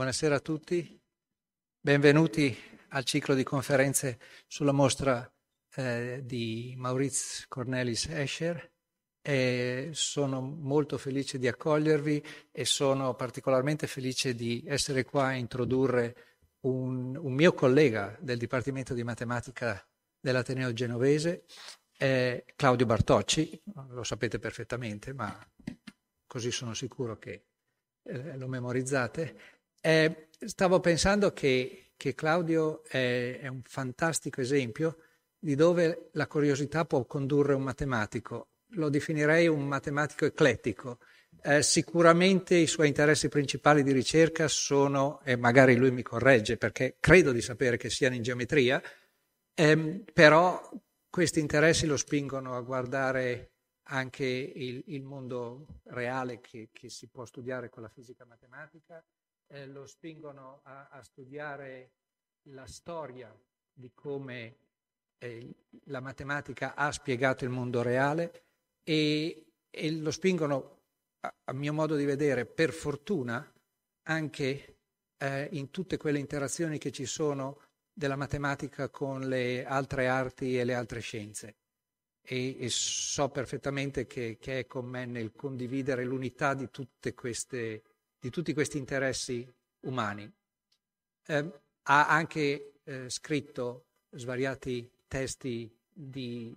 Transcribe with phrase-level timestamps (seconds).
[0.00, 0.98] Buonasera a tutti,
[1.78, 2.56] benvenuti
[2.88, 5.30] al ciclo di conferenze sulla mostra
[5.74, 8.72] eh, di Mauriz Cornelis Escher.
[9.20, 16.38] E sono molto felice di accogliervi e sono particolarmente felice di essere qua a introdurre
[16.60, 19.86] un, un mio collega del Dipartimento di Matematica
[20.18, 21.44] dell'Ateneo Genovese,
[21.98, 25.38] eh, Claudio Bartocci, lo sapete perfettamente, ma
[26.26, 27.44] così sono sicuro che
[28.04, 29.58] eh, lo memorizzate.
[29.80, 34.98] Eh, stavo pensando che, che Claudio è, è, un fantastico esempio
[35.38, 38.48] di dove la curiosità può condurre un matematico.
[38.74, 40.98] Lo definirei un matematico eclettico.
[41.42, 46.96] Eh, sicuramente i suoi interessi principali di ricerca sono, e magari lui mi corregge perché
[47.00, 48.82] credo di sapere che siano in geometria,
[49.54, 50.70] ehm, però
[51.08, 53.52] questi interessi lo spingono a guardare
[53.84, 59.02] anche il, il mondo reale che, che si può studiare con la fisica matematica
[59.50, 61.92] eh, lo spingono a, a, studiare
[62.44, 63.34] la storia
[63.72, 64.56] di come
[65.18, 68.44] eh, la matematica ha spiegato il mondo reale
[68.82, 70.78] e, e lo spingono,
[71.20, 73.52] a, a, mio modo di vedere, per fortuna,
[74.04, 74.76] anche
[75.16, 80.64] eh, in tutte quelle interazioni che ci sono della matematica con le altre arti e
[80.64, 81.56] le altre scienze.
[82.22, 87.82] E, e so perfettamente che, che, è con me nel condividere l'unità di tutte queste
[88.20, 90.30] di tutti questi interessi umani.
[91.26, 96.54] Eh, ha anche eh, scritto svariati testi di,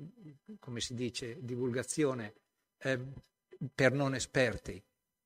[0.60, 2.34] come si dice, divulgazione
[2.78, 3.00] eh,
[3.74, 4.82] per non esperti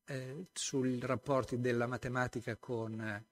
[0.05, 3.25] eh, sui rapporti della matematica con,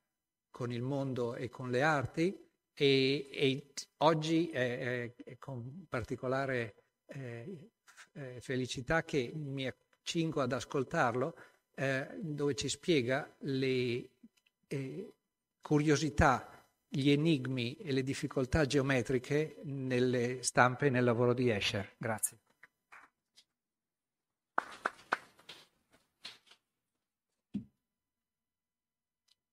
[0.49, 2.37] con, il mondo e con le arti
[2.73, 3.67] e, e
[3.97, 7.69] oggi è, è, con particolare eh,
[8.13, 11.35] eh, felicità che mi accingo ad ascoltarlo
[11.75, 14.09] eh, dove ci spiega le
[14.67, 15.13] eh,
[15.61, 16.49] curiosità,
[16.87, 21.95] gli enigmi e le difficoltà geometriche nelle stampe e nel lavoro di Escher.
[21.97, 22.39] Grazie.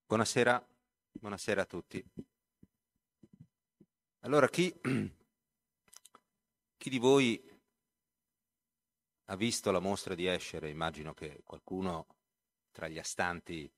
[0.07, 0.65] Buonasera,
[1.11, 2.05] buonasera a tutti.
[4.21, 4.73] Allora, chi,
[6.77, 7.43] chi di voi
[9.25, 12.07] ha visto la mostra di Escher, immagino che qualcuno
[12.73, 13.71] tra gli astanti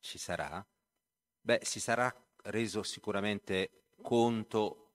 [0.00, 0.66] ci sarà,
[1.40, 2.14] beh, si sarà
[2.44, 4.92] reso sicuramente conto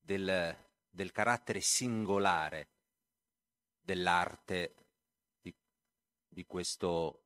[0.00, 0.56] del,
[0.88, 2.68] del carattere singolare
[3.80, 4.74] dell'arte
[5.40, 5.52] di,
[6.28, 7.24] di questo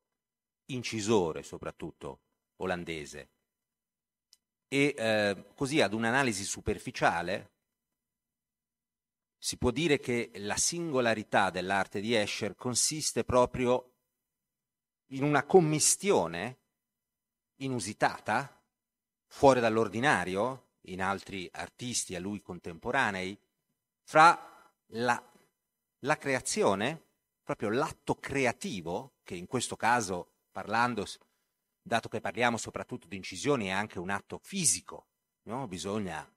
[0.66, 2.20] incisore, soprattutto
[2.56, 3.30] olandese.
[4.68, 7.52] E eh, così ad un'analisi superficiale
[9.38, 13.95] si può dire che la singolarità dell'arte di Escher consiste proprio
[15.10, 16.58] in una commistione
[17.56, 18.62] inusitata,
[19.26, 23.38] fuori dall'ordinario, in altri artisti a lui contemporanei,
[24.02, 25.32] fra la,
[26.00, 27.02] la creazione,
[27.42, 31.06] proprio l'atto creativo, che in questo caso, parlando,
[31.80, 35.06] dato che parliamo soprattutto di incisioni, è anche un atto fisico,
[35.42, 35.66] no?
[35.66, 36.28] bisogna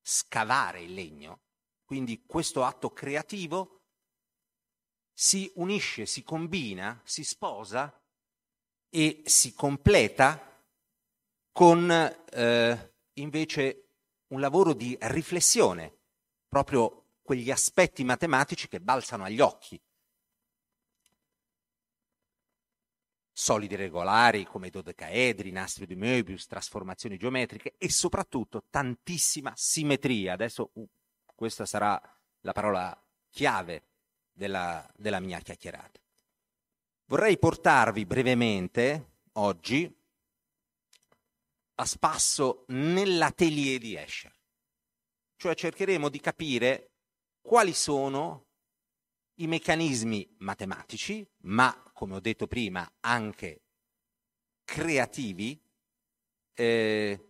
[0.00, 1.40] scavare il legno,
[1.84, 3.85] quindi questo atto creativo
[5.18, 7.90] si unisce, si combina, si sposa
[8.90, 10.62] e si completa
[11.52, 13.88] con eh, invece
[14.26, 16.00] un lavoro di riflessione,
[16.46, 19.80] proprio quegli aspetti matematici che balzano agli occhi.
[23.32, 30.34] Solidi regolari come i dodecaedri, nastri di Möbius, trasformazioni geometriche e soprattutto tantissima simmetria.
[30.34, 30.86] Adesso uh,
[31.34, 31.98] questa sarà
[32.40, 33.95] la parola chiave
[34.36, 35.98] della, della mia chiacchierata.
[37.06, 39.92] Vorrei portarvi brevemente oggi
[41.78, 44.32] a spasso nell'atelier di Escher,
[45.36, 46.90] cioè cercheremo di capire
[47.40, 48.44] quali sono
[49.38, 53.62] i meccanismi matematici, ma come ho detto prima anche
[54.64, 55.58] creativi,
[56.54, 57.28] eh,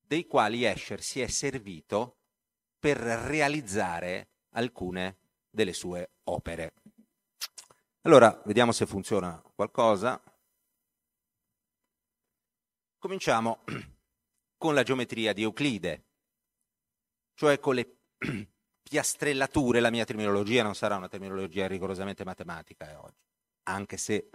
[0.00, 2.18] dei quali Escher si è servito
[2.78, 5.16] per realizzare alcune
[5.50, 6.74] delle sue opere.
[8.02, 10.22] Allora, vediamo se funziona qualcosa.
[12.98, 13.64] Cominciamo
[14.56, 16.04] con la geometria di Euclide,
[17.34, 17.98] cioè con le
[18.82, 23.22] piastrellature, la mia terminologia non sarà una terminologia rigorosamente matematica eh, oggi,
[23.64, 24.30] anche se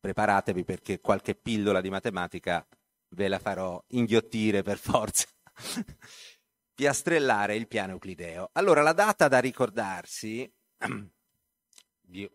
[0.00, 2.66] preparatevi perché qualche pillola di matematica
[3.10, 5.26] ve la farò inghiottire per forza
[6.76, 8.50] piastrellare il piano euclideo.
[8.52, 10.48] Allora, la data da ricordarsi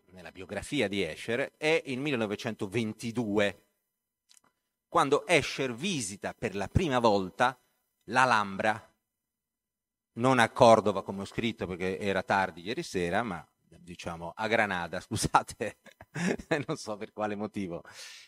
[0.08, 3.66] nella biografia di Escher è il 1922.
[4.88, 7.58] quando Escher visita per la prima volta
[8.06, 8.94] l'Alhambra,
[10.14, 15.00] non a Cordova come ho scritto perché era tardi ieri sera, ma diciamo a Granada,
[15.06, 15.78] scusate,
[16.68, 17.84] non so per quale motivo,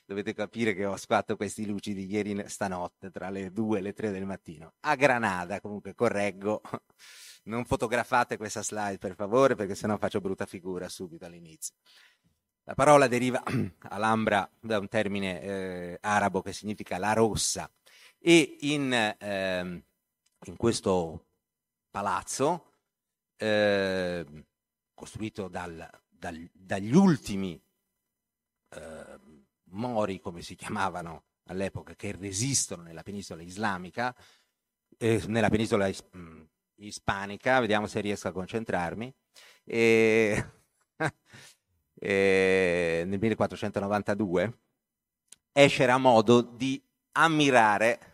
[0.05, 4.11] dovete capire che ho squatto questi lucidi ieri stanotte tra le 2 e le 3
[4.11, 6.61] del mattino, a Granada comunque correggo,
[7.45, 11.75] non fotografate questa slide per favore perché sennò faccio brutta figura subito all'inizio.
[12.65, 13.43] La parola deriva
[13.89, 17.69] Alhambra da un termine eh, arabo che significa la rossa.
[18.17, 19.83] E in, eh,
[20.45, 21.25] in questo
[21.91, 22.71] palazzo
[23.35, 24.25] eh,
[24.93, 27.61] costruito dal, dagli ultimi
[28.75, 29.19] eh,
[29.71, 34.15] mori, come si chiamavano all'epoca, che resistono nella penisola islamica,
[34.97, 36.41] eh, nella penisola is- mm,
[36.75, 39.13] ispanica, vediamo se riesco a concentrarmi,
[39.65, 40.51] e,
[41.95, 44.57] e nel 1492
[45.55, 48.13] Escher ha modo di ammirare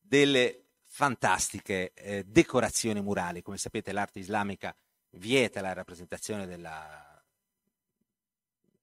[0.00, 3.40] delle fantastiche eh, decorazioni murali.
[3.40, 4.74] Come sapete l'arte islamica
[5.10, 7.11] vieta la rappresentazione della,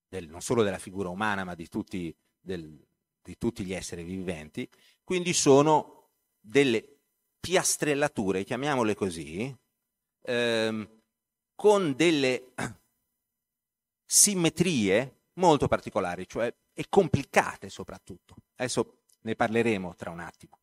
[0.09, 2.77] del, non solo della figura umana, ma di tutti, del,
[3.21, 4.67] di tutti gli esseri viventi.
[5.03, 6.09] Quindi sono
[6.39, 6.97] delle
[7.39, 9.55] piastrellature, chiamiamole così,
[10.23, 10.89] ehm,
[11.55, 12.51] con delle
[14.05, 18.35] simmetrie molto particolari, cioè e complicate soprattutto.
[18.55, 20.59] Adesso ne parleremo tra un attimo.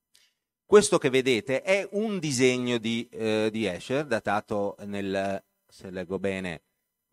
[0.64, 6.62] Questo che vedete è un disegno di, eh, di Escher datato nel se leggo bene,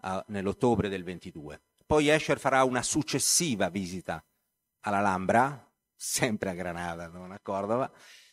[0.01, 1.61] a, nell'ottobre del 22.
[1.85, 4.23] Poi Escher farà una successiva visita
[4.81, 7.91] all'Alhambra, sempre a Granada, non a Cordova,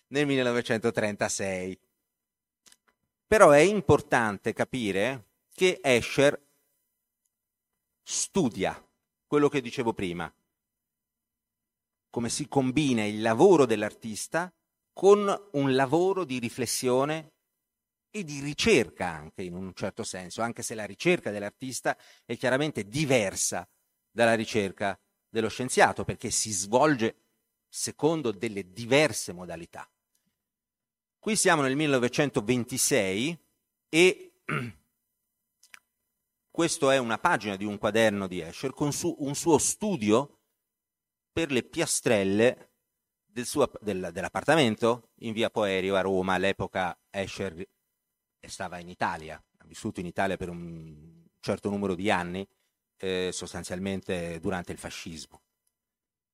[0.08, 1.78] nel 1936.
[3.26, 6.40] Però è importante capire che Escher
[8.02, 8.84] studia
[9.26, 10.32] quello che dicevo prima,
[12.10, 14.52] come si combina il lavoro dell'artista
[14.92, 17.34] con un lavoro di riflessione
[18.10, 22.88] e di ricerca anche in un certo senso, anche se la ricerca dell'artista è chiaramente
[22.88, 23.68] diversa
[24.10, 24.98] dalla ricerca
[25.28, 27.16] dello scienziato, perché si svolge
[27.68, 29.88] secondo delle diverse modalità.
[31.18, 33.38] Qui siamo nel 1926
[33.88, 34.32] e
[36.50, 40.38] questo è una pagina di un quaderno di Escher con su, un suo studio
[41.30, 42.72] per le piastrelle
[43.24, 46.34] del suo, del, dell'appartamento in via Poerio a Roma.
[46.34, 47.64] All'epoca Escher
[48.48, 52.46] stava in Italia, ha vissuto in Italia per un certo numero di anni,
[52.96, 55.42] eh, sostanzialmente durante il fascismo.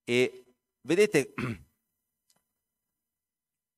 [0.05, 0.45] E
[0.83, 1.35] vedete,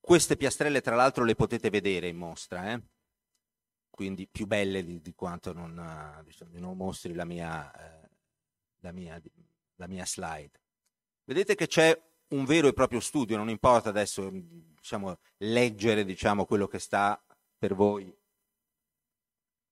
[0.00, 2.82] queste piastrelle tra l'altro le potete vedere in mostra, eh?
[3.90, 8.08] quindi più belle di, di quanto non, diciamo, non, mostri la mia, eh,
[8.80, 9.20] la, mia,
[9.74, 10.60] la mia slide.
[11.24, 16.66] Vedete che c'è un vero e proprio studio, non importa adesso diciamo, leggere diciamo, quello
[16.68, 17.20] che sta
[17.58, 18.14] per voi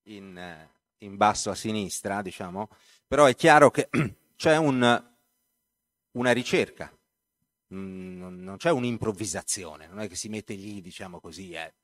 [0.07, 0.69] in,
[0.99, 2.69] in basso a sinistra, diciamo,
[3.07, 3.89] però è chiaro che
[4.37, 5.05] c'è un,
[6.13, 6.93] una ricerca,
[7.75, 11.75] mm, non c'è un'improvvisazione, non è che si mette lì, diciamo così, eh,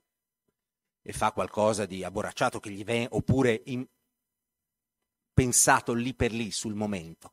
[1.02, 3.86] e fa qualcosa di abborracciato che gli viene, oppure in,
[5.32, 7.32] pensato lì per lì sul momento.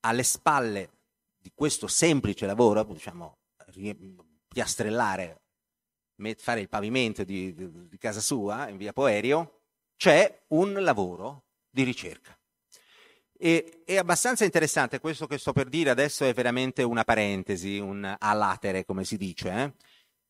[0.00, 0.90] Alle spalle
[1.38, 3.38] di questo semplice lavoro, diciamo,
[4.48, 5.41] piastrellare
[6.38, 9.60] fare il pavimento di, di, casa sua, in via Poerio,
[9.96, 12.36] c'è un lavoro di ricerca.
[13.32, 18.16] E, è abbastanza interessante, questo che sto per dire adesso è veramente una parentesi, un
[18.18, 19.50] a latere, come si dice.
[19.50, 19.72] Eh?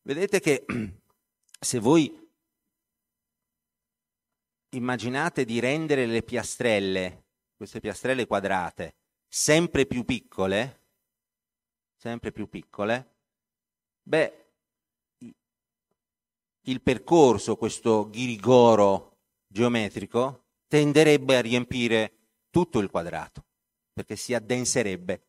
[0.03, 0.65] Vedete che
[1.61, 2.31] se voi
[4.71, 7.25] immaginate di rendere le piastrelle,
[7.57, 8.95] queste piastrelle quadrate,
[9.29, 10.81] sempre più piccole,
[11.97, 13.11] sempre più piccole,
[14.03, 14.42] beh,
[16.62, 22.16] il percorso, questo ghirigoro geometrico, tenderebbe a riempire
[22.50, 23.45] tutto il quadrato,
[23.92, 25.26] perché si addenserebbe.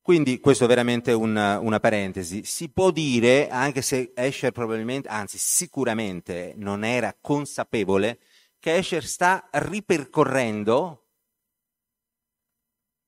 [0.00, 2.44] Quindi questo è veramente una, una parentesi.
[2.44, 8.18] Si può dire, anche se Escher probabilmente, anzi sicuramente non era consapevole,
[8.58, 11.06] che Escher sta ripercorrendo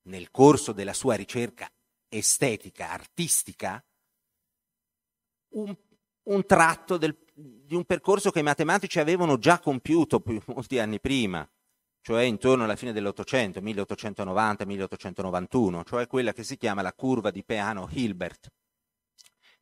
[0.02, 1.68] nel corso della sua ricerca
[2.08, 3.84] estetica, artistica,
[5.54, 5.76] un
[6.24, 11.46] un tratto del, di un percorso che i matematici avevano già compiuto molti anni prima,
[12.00, 18.52] cioè intorno alla fine dell'Ottocento, 1890-1891, cioè quella che si chiama la curva di Peano-Hilbert,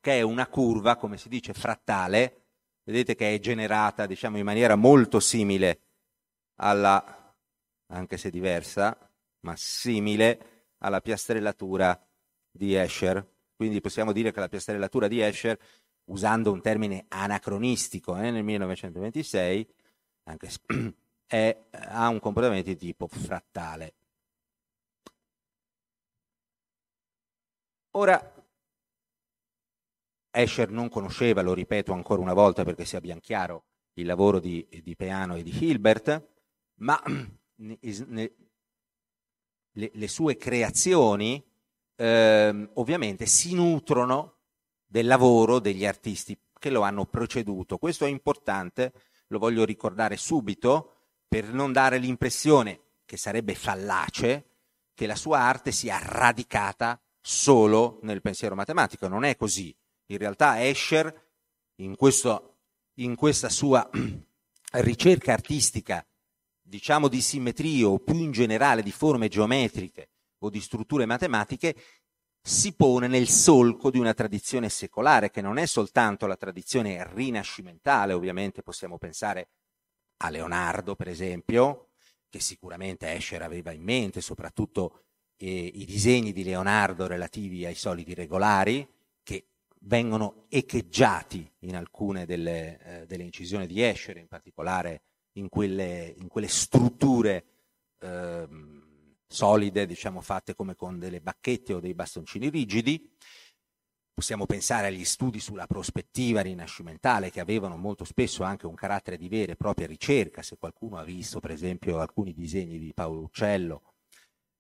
[0.01, 2.47] che è una curva, come si dice, frattale,
[2.85, 5.83] vedete che è generata diciamo, in maniera molto simile
[6.57, 7.33] alla,
[7.87, 8.99] anche se diversa,
[9.41, 12.01] ma simile alla piastrellatura
[12.51, 13.25] di Escher,
[13.63, 15.57] quindi possiamo dire che la piastrellatura di Escher,
[16.07, 19.67] usando un termine anacronistico eh, nel 1926,
[20.25, 20.61] anche se
[21.27, 23.95] è, ha un comportamento di tipo frattale.
[27.95, 28.35] Ora,
[30.31, 34.67] Escher non conosceva, lo ripeto ancora una volta perché sia ben chiaro, il lavoro di,
[34.83, 36.27] di Peano e di Hilbert,
[36.77, 37.01] ma
[37.57, 37.79] ne,
[39.73, 41.43] le, le, sue creazioni
[41.97, 44.39] eh, ovviamente si nutrono
[44.93, 47.79] del lavoro degli artisti che lo hanno preceduto.
[47.79, 48.93] Questo è importante,
[49.29, 50.97] lo voglio ricordare subito,
[51.27, 54.45] per non dare l'impressione, che sarebbe fallace,
[54.93, 59.09] che la sua arte sia radicata solo nel pensiero matematico.
[59.09, 59.75] Non è così.
[60.09, 61.31] In realtà Escher,
[61.77, 62.59] in, questo,
[62.97, 63.89] in questa sua
[64.73, 66.07] ricerca artistica,
[66.61, 71.75] diciamo di simmetrie o più in generale di forme geometriche o di strutture matematiche,
[72.45, 78.13] si pone nel solco di una tradizione secolare che non è soltanto la tradizione rinascimentale,
[78.13, 79.49] ovviamente possiamo pensare
[80.19, 81.91] a Leonardo per esempio,
[82.29, 85.05] che sicuramente Escher aveva in mente, soprattutto
[85.37, 88.89] eh, i disegni di Leonardo relativi ai solidi regolari,
[89.23, 89.47] che
[89.83, 96.27] vengono echeggiati in alcune delle, eh, delle incisioni di Escher, in particolare in quelle, in
[96.29, 97.45] quelle strutture
[98.01, 98.49] eh,
[99.33, 103.11] solide, diciamo fatte come con delle bacchette o dei bastoncini rigidi.
[104.15, 109.29] Possiamo pensare agli studi sulla prospettiva rinascimentale che avevano molto spesso anche un carattere di
[109.29, 110.43] vera e propria ricerca.
[110.43, 113.95] Se qualcuno ha visto, per esempio, alcuni disegni di Paolo Uccello,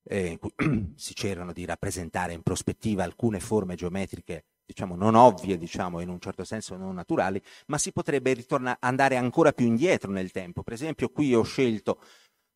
[0.04, 0.52] eh, in cui
[0.96, 6.18] si cercano di rappresentare in prospettiva alcune forme geometriche diciamo, non ovvie, diciamo, in un
[6.18, 10.62] certo senso non naturali, ma si potrebbe ritorna- andare ancora più indietro nel tempo.
[10.62, 12.00] Per esempio, qui ho scelto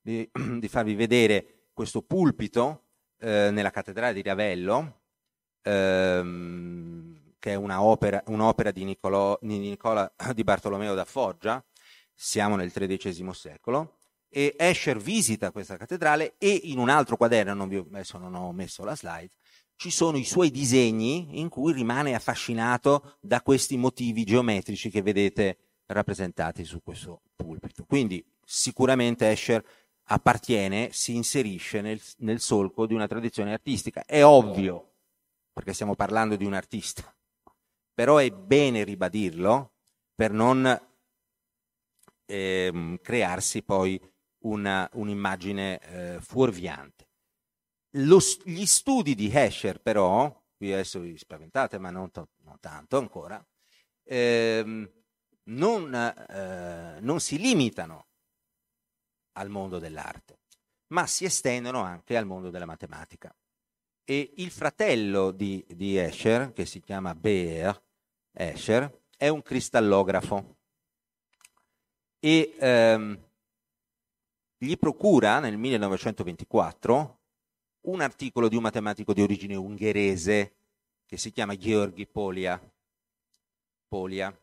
[0.01, 2.85] di, di farvi vedere questo pulpito
[3.19, 5.01] eh, nella cattedrale di Ravello,
[5.61, 11.63] ehm, che è una opera, un'opera di, Nicolò, di, Nicola, di Bartolomeo da Foggia,
[12.15, 13.99] siamo nel XIII secolo,
[14.31, 18.35] e Escher visita questa cattedrale e in un altro quaderno, non vi ho, adesso non
[18.35, 19.33] ho messo la slide,
[19.77, 25.59] ci sono i suoi disegni in cui rimane affascinato da questi motivi geometrici che vedete
[25.89, 27.85] rappresentati su questo pulpito.
[27.85, 29.63] Quindi sicuramente Escher
[30.09, 34.05] appartiene, si inserisce nel, nel solco di una tradizione artistica.
[34.05, 34.95] È ovvio,
[35.53, 37.15] perché stiamo parlando di un artista,
[37.93, 39.73] però è bene ribadirlo
[40.15, 40.81] per non
[42.27, 44.01] eh, crearsi poi
[44.41, 47.09] una, un'immagine eh, fuorviante.
[47.97, 52.99] Lo, gli studi di Escher, però, qui adesso vi spaventate, ma non, to- non tanto
[52.99, 53.45] ancora,
[54.05, 54.91] ehm,
[55.45, 58.07] non, eh, non si limitano
[59.37, 60.39] al mondo dell'arte,
[60.89, 63.35] ma si estendono anche al mondo della matematica.
[64.05, 67.83] E il fratello di, di Escher, che si chiama Beer
[68.33, 70.57] Escher, è un cristallografo
[72.21, 73.25] e ehm,
[74.59, 77.21] gli procura nel 1924
[77.83, 80.57] un articolo di un matematico di origine ungherese
[81.07, 82.61] che si chiama Georgi Polia,
[83.87, 84.37] Polia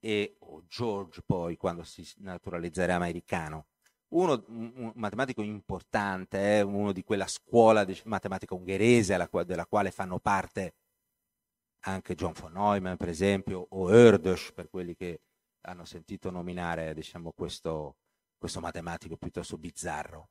[0.00, 3.66] e o George poi quando si naturalizzerà americano.
[4.12, 9.16] Uno, un matematico importante, eh, uno di quella scuola di matematica ungherese
[9.46, 10.74] della quale fanno parte
[11.84, 15.20] anche John von Neumann, per esempio, o Erdős, per quelli che
[15.62, 17.96] hanno sentito nominare diciamo, questo,
[18.36, 20.30] questo matematico piuttosto bizzarro.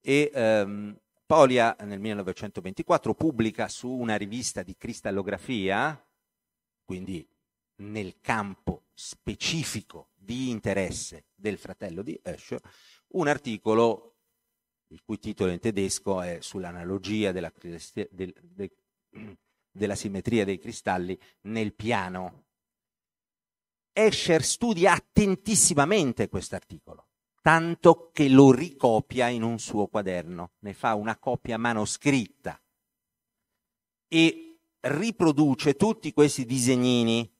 [0.00, 5.98] E um, Polia nel 1924 pubblica su una rivista di cristallografia,
[6.84, 7.26] quindi
[7.76, 12.60] nel campo specifico di interesse del fratello di Escher,
[13.14, 14.16] un articolo
[14.88, 17.52] il cui titolo in tedesco è sull'analogia della,
[18.10, 18.76] del, de,
[19.70, 22.44] della simmetria dei cristalli nel piano.
[23.92, 27.08] Escher studia attentissimamente questo articolo
[27.44, 32.58] tanto che lo ricopia in un suo quaderno, ne fa una copia manoscritta
[34.08, 37.30] e riproduce tutti questi disegnini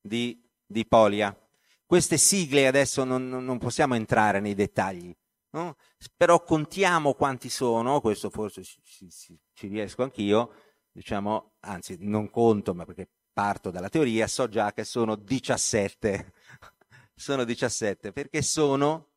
[0.00, 1.38] di, di Polia.
[1.84, 5.14] Queste sigle adesso non, non possiamo entrare nei dettagli,
[5.50, 5.76] no?
[6.16, 10.52] però contiamo quanti sono, questo forse ci, ci, ci riesco anch'io,
[10.92, 16.32] diciamo, anzi non conto, ma perché parto dalla teoria, so già che sono 17,
[17.14, 19.08] sono 17 perché sono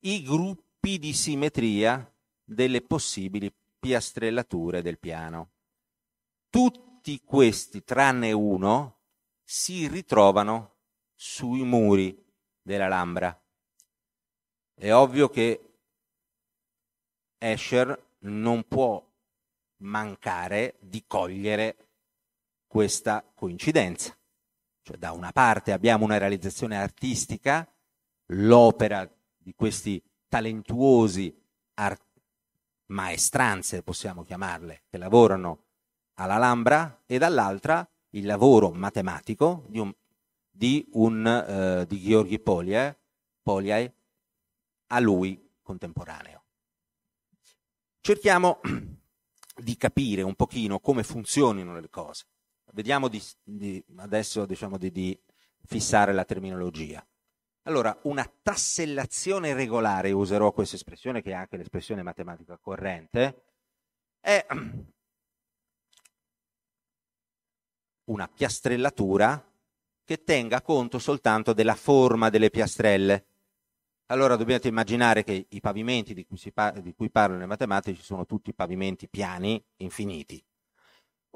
[0.00, 5.50] i gruppi di simmetria delle possibili piastrellature del piano.
[6.50, 9.00] Tutti questi, tranne uno,
[9.42, 10.76] si ritrovano
[11.14, 12.16] sui muri
[12.62, 13.38] dell'Alhambra.
[14.74, 15.74] È ovvio che
[17.38, 19.02] Escher non può
[19.78, 21.76] mancare di cogliere
[22.66, 24.16] questa coincidenza.
[24.82, 27.66] Cioè, da una parte abbiamo una realizzazione artistica,
[28.26, 31.34] l'opera di questi talentuosi
[31.74, 32.02] art-
[32.86, 35.64] maestranze, possiamo chiamarle, che lavorano
[36.14, 39.92] all'Alhambra, e dall'altra il lavoro matematico di un,
[40.50, 42.94] di, un, eh, di Gheorghi Poliai,
[43.42, 43.92] Poliai
[44.94, 46.44] a lui contemporaneo.
[48.00, 48.60] Cerchiamo
[49.56, 52.26] di capire un pochino come funzionino le cose.
[52.72, 55.20] Vediamo di, di, adesso diciamo di, di
[55.66, 57.04] fissare la terminologia.
[57.62, 63.44] Allora, una tassellazione regolare, userò questa espressione che è anche l'espressione matematica corrente,
[64.20, 64.46] è
[68.04, 69.50] una piastrellatura
[70.04, 73.26] che tenga conto soltanto della forma delle piastrelle.
[74.06, 78.26] Allora dobbiamo immaginare che i pavimenti di cui, par- di cui parlano i matematici sono
[78.26, 80.44] tutti pavimenti piani, infiniti.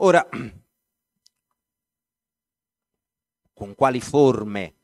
[0.01, 0.29] Ora,
[3.55, 4.75] con quali forme,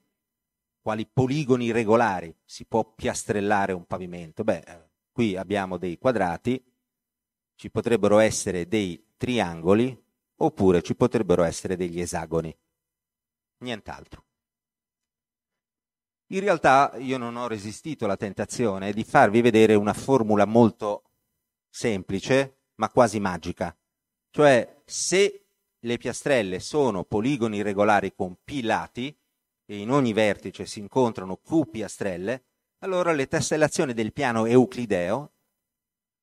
[0.81, 4.45] quali poligoni regolari si può piastrellare un pavimento?
[4.45, 6.63] Beh, eh, qui abbiamo dei quadrati,
[7.55, 9.97] ci potrebbero essere dei triangoli
[10.37, 12.57] oppure ci potrebbero essere degli esagoni.
[13.59, 14.25] Nient'altro.
[16.35, 21.05] In realtà io non ho resistito alla tentazione di farvi vedere una formula molto
[21.71, 23.75] semplice, ma quasi magica.
[24.31, 25.45] Cioè, se
[25.79, 29.17] le piastrelle sono poligoni regolari con P lati
[29.65, 32.43] e in ogni vertice si incontrano Q piastrelle,
[32.79, 35.35] allora le tessellazioni del piano euclideo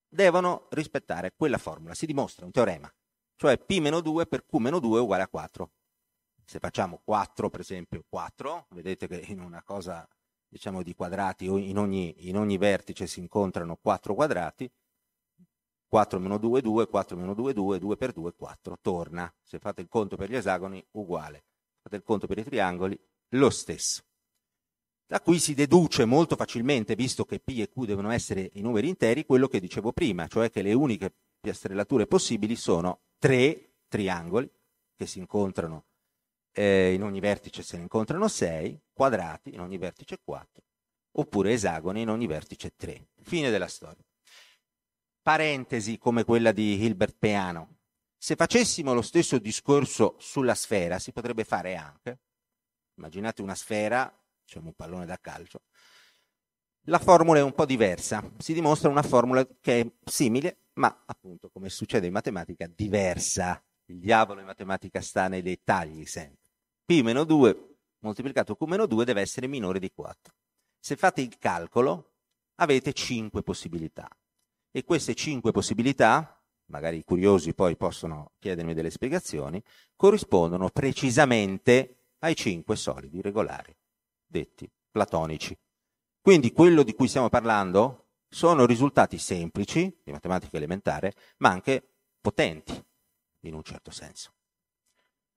[0.09, 1.93] devono rispettare quella formula.
[1.93, 2.93] Si dimostra un teorema,
[3.37, 5.71] cioè P-2 per Q-2 è uguale a 4
[6.51, 10.05] se facciamo 4 per esempio 4, vedete che in una cosa
[10.49, 14.69] diciamo di quadrati in ogni, in ogni vertice si incontrano 4 quadrati,
[15.87, 19.33] 4 meno 2 2, 4 meno 2 2, 2 per 2 4, torna.
[19.41, 21.45] Se fate il conto per gli esagoni, uguale.
[21.81, 22.99] Fate il conto per i triangoli,
[23.29, 24.03] lo stesso.
[25.07, 28.89] Da qui si deduce molto facilmente, visto che P e Q devono essere i numeri
[28.89, 34.51] interi, quello che dicevo prima, cioè che le uniche piastrellature possibili sono tre triangoli
[34.97, 35.85] che si incontrano
[36.53, 40.63] eh, in ogni vertice se ne incontrano 6, quadrati in ogni vertice 4,
[41.13, 43.07] oppure esagoni in ogni vertice 3.
[43.21, 44.03] Fine della storia.
[45.21, 47.77] Parentesi come quella di Hilbert Peano.
[48.17, 52.19] Se facessimo lo stesso discorso sulla sfera, si potrebbe fare anche,
[52.95, 54.11] immaginate una sfera,
[54.43, 55.61] diciamo un pallone da calcio,
[56.85, 61.49] la formula è un po' diversa, si dimostra una formula che è simile, ma appunto,
[61.49, 63.63] come succede in matematica, diversa.
[63.85, 66.40] Il diavolo in matematica sta nei dettagli sempre.
[66.91, 70.33] P meno 2 moltiplicato Q meno 2 deve essere minore di 4.
[70.77, 72.15] Se fate il calcolo
[72.55, 74.09] avete 5 possibilità
[74.69, 79.63] e queste 5 possibilità, magari i curiosi poi possono chiedermi delle spiegazioni,
[79.95, 83.73] corrispondono precisamente ai 5 solidi regolari,
[84.25, 85.57] detti platonici.
[86.19, 91.81] Quindi quello di cui stiamo parlando sono risultati semplici di matematica elementare, ma anche
[92.19, 92.73] potenti
[93.43, 94.33] in un certo senso.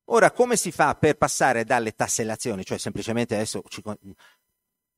[0.07, 3.83] Ora, come si fa per passare dalle tassellazioni, cioè semplicemente adesso ci,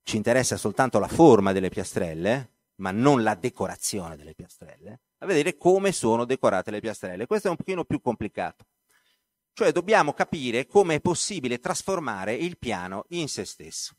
[0.03, 5.57] ci interessa soltanto la forma delle piastrelle, ma non la decorazione delle piastrelle, a vedere
[5.57, 7.25] come sono decorate le piastrelle.
[7.25, 8.65] Questo è un pochino più complicato.
[9.53, 13.95] Cioè dobbiamo capire come è possibile trasformare il piano in se stesso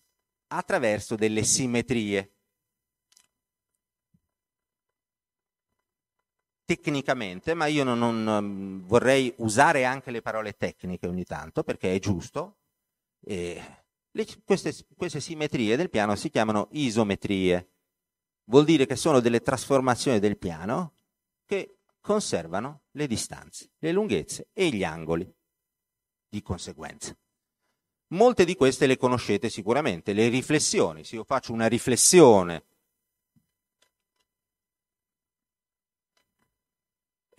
[0.48, 2.32] attraverso delle simmetrie.
[6.68, 11.94] Tecnicamente, ma io non, non, um, vorrei usare anche le parole tecniche ogni tanto perché
[11.94, 12.58] è giusto.
[13.20, 17.70] Le, queste, queste simmetrie del piano si chiamano isometrie.
[18.50, 20.96] Vuol dire che sono delle trasformazioni del piano
[21.46, 25.26] che conservano le distanze, le lunghezze e gli angoli
[26.28, 27.16] di conseguenza.
[28.08, 31.02] Molte di queste le conoscete sicuramente, le riflessioni.
[31.02, 32.64] Se io faccio una riflessione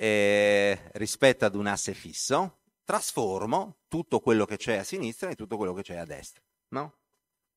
[0.01, 5.57] eh, rispetto ad un asse fisso, trasformo tutto quello che c'è a sinistra e tutto
[5.57, 6.41] quello che c'è a destra.
[6.69, 6.99] No?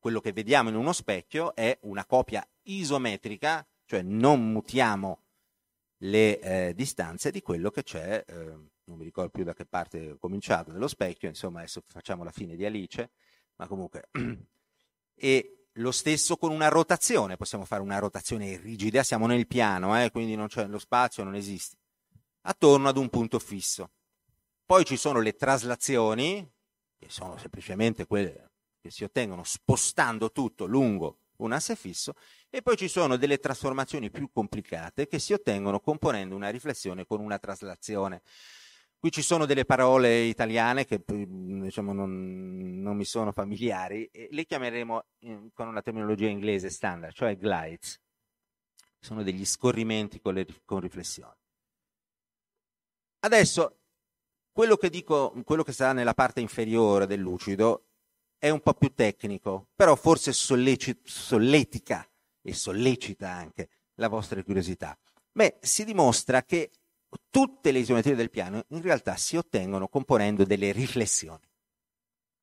[0.00, 5.22] Quello che vediamo in uno specchio è una copia isometrica, cioè non mutiamo
[5.98, 10.11] le eh, distanze di quello che c'è, eh, non mi ricordo più da che parte
[10.11, 13.11] ho cominciato dello specchio, insomma adesso facciamo la fine di Alice,
[13.57, 14.09] ma comunque...
[15.14, 20.11] e lo stesso con una rotazione, possiamo fare una rotazione rigida, siamo nel piano, eh,
[20.11, 21.76] quindi non c'è lo spazio, non esiste
[22.42, 23.90] attorno ad un punto fisso.
[24.64, 26.48] Poi ci sono le traslazioni,
[26.98, 28.50] che sono semplicemente quelle
[28.81, 32.14] che si ottengono spostando tutto lungo un asse fisso,
[32.48, 37.20] e poi ci sono delle trasformazioni più complicate che si ottengono componendo una riflessione con
[37.20, 38.22] una traslazione.
[38.98, 44.44] Qui ci sono delle parole italiane che diciamo, non, non, mi sono familiari e le
[44.44, 48.00] chiameremo in, con una terminologia inglese standard, cioè glides.
[49.00, 51.35] Sono degli scorrimenti con, le, con riflessioni.
[53.24, 53.78] Adesso,
[54.50, 57.87] quello che dico, quello che sta nella parte inferiore del lucido
[58.37, 62.04] è un po' più tecnico, però forse solleci, solletica
[62.42, 64.98] e sollecita anche la vostra curiosità.
[65.30, 66.72] Beh, si dimostra che
[67.30, 71.48] tutte le isometrie del piano in realtà si ottengono componendo delle riflessioni.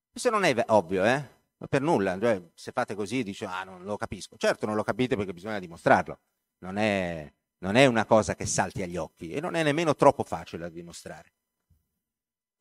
[0.10, 1.38] Questo non è ovvio, eh?
[1.68, 4.38] Per nulla, cioè, se fate così dice ah non lo capisco.
[4.38, 6.20] Certo non lo capite perché bisogna dimostrarlo,
[6.60, 7.30] non è,
[7.60, 10.70] non è una cosa che salti agli occhi e non è nemmeno troppo facile da
[10.70, 11.34] dimostrare.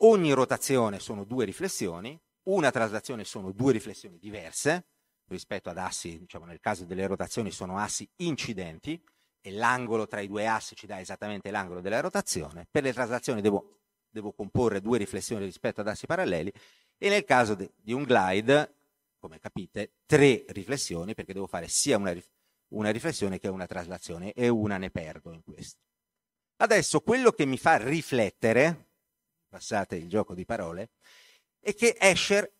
[0.02, 4.86] Ogni rotazione sono due riflessioni, una traslazione sono due riflessioni diverse
[5.26, 9.00] rispetto ad assi, diciamo nel caso delle rotazioni sono assi incidenti
[9.40, 12.66] e l'angolo tra i due assi ci dà esattamente l'angolo della rotazione.
[12.70, 16.52] Per le traslazioni devo, devo comporre due riflessioni rispetto ad assi paralleli
[16.96, 18.74] e nel caso de, di un glide,
[19.18, 22.14] come capite, tre riflessioni perché devo fare sia una,
[22.68, 25.80] una riflessione che una traslazione e una ne perdo in questo.
[26.56, 28.90] Adesso quello che mi fa riflettere,
[29.48, 30.90] passate il gioco di parole,
[31.60, 32.52] è che Escher,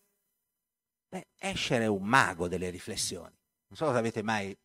[1.09, 3.37] beh, Escher è un mago delle riflessioni.
[3.69, 4.57] Non so se avete mai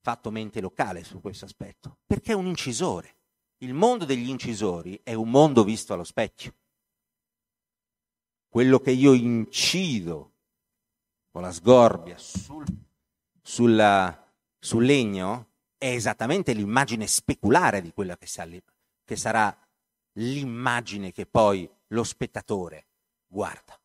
[0.00, 3.16] fatto mente locale su questo aspetto, perché è un incisore.
[3.58, 6.54] Il mondo degli incisori è un mondo visto allo specchio.
[8.48, 10.32] Quello che io incido
[11.30, 12.64] con la sgorbia sul,
[13.42, 14.27] sulla,
[14.58, 15.46] sul legno
[15.78, 18.60] è esattamente l'immagine speculare di quella che, sali,
[19.04, 19.56] che sarà
[20.14, 22.86] l'immagine che poi lo spettatore
[23.26, 23.78] guarda.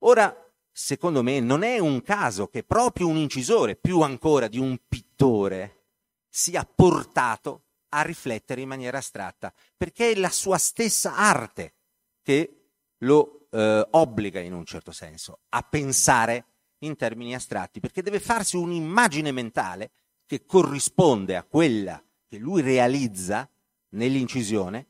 [0.00, 0.34] Ora,
[0.70, 5.84] secondo me, non è un caso che proprio un incisore, più ancora di un pittore,
[6.28, 11.74] sia portato a riflettere in maniera astratta, perché è la sua stessa arte
[12.22, 12.60] che
[12.98, 16.44] lo eh, obbliga in un certo senso a pensare
[16.80, 19.90] in termini astratti, perché deve farsi un'immagine mentale
[20.26, 23.48] che corrisponde a quella che lui realizza
[23.90, 24.86] nell'incisione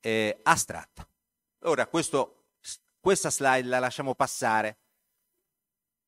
[0.00, 1.08] eh, astratta.
[1.60, 2.44] Ora, questo,
[3.00, 4.78] questa slide la lasciamo passare.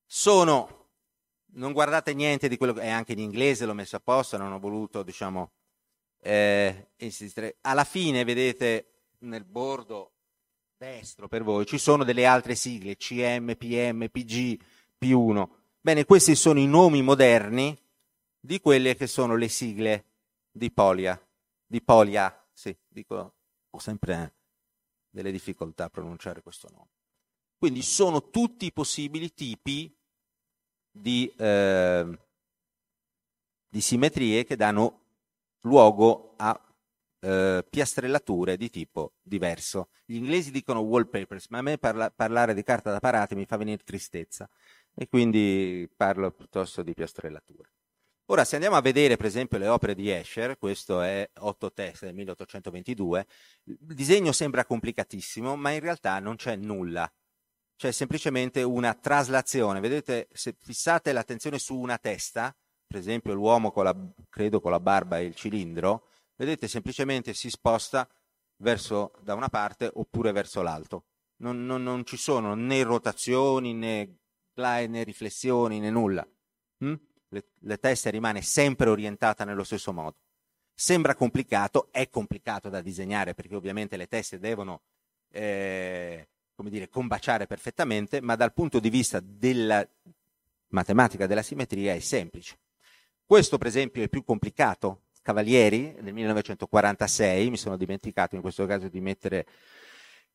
[0.04, 0.88] Sono,
[1.54, 4.52] non guardate niente di quello che è anche in inglese, l'ho messo a posto, non
[4.52, 5.52] ho voluto, diciamo,
[6.20, 7.56] eh, insistere.
[7.62, 10.12] Alla fine, vedete, nel bordo
[10.82, 14.60] destro per voi ci sono delle altre sigle, CM, PM, PG,
[15.00, 15.48] P1.
[15.80, 17.78] Bene, questi sono i nomi moderni
[18.40, 20.04] di quelle che sono le sigle
[20.50, 21.20] di Polia.
[21.64, 23.34] Di Polia, sì, dico,
[23.70, 24.34] ho sempre
[25.08, 26.90] delle difficoltà a pronunciare questo nome.
[27.56, 29.94] Quindi sono tutti i possibili tipi
[30.90, 32.18] di, eh,
[33.68, 35.00] di simmetrie che danno
[35.60, 36.71] luogo a
[37.22, 39.90] eh, piastrellature di tipo diverso.
[40.04, 43.56] Gli inglesi dicono wallpapers, ma a me parla, parlare di carta da parati mi fa
[43.56, 44.48] venire tristezza
[44.94, 47.70] e quindi parlo piuttosto di piastrellature.
[48.26, 52.04] Ora, se andiamo a vedere, per esempio, le opere di Escher, questo è Otto Test
[52.04, 53.26] del 1822,
[53.64, 57.11] il disegno sembra complicatissimo, ma in realtà non c'è nulla.
[57.76, 59.80] C'è semplicemente una traslazione.
[59.80, 62.54] Vedete, se fissate l'attenzione su una testa,
[62.87, 63.96] per esempio l'uomo con la,
[64.28, 68.08] credo con la barba e il cilindro, vedete, semplicemente si sposta
[68.56, 71.06] verso da una parte oppure verso l'alto.
[71.42, 74.18] Non, non, non ci sono né rotazioni, né,
[74.54, 76.26] né riflessioni, né nulla.
[76.78, 76.94] Hm?
[77.32, 80.16] le, le teste rimane sempre orientata nello stesso modo.
[80.74, 84.82] Sembra complicato, è complicato da disegnare perché ovviamente le teste devono
[85.30, 89.86] eh, come dire, combaciare perfettamente, ma dal punto di vista della
[90.68, 92.58] matematica della simmetria è semplice.
[93.24, 95.04] Questo per esempio è più complicato.
[95.22, 99.46] Cavalieri del 1946, mi sono dimenticato in questo caso di mettere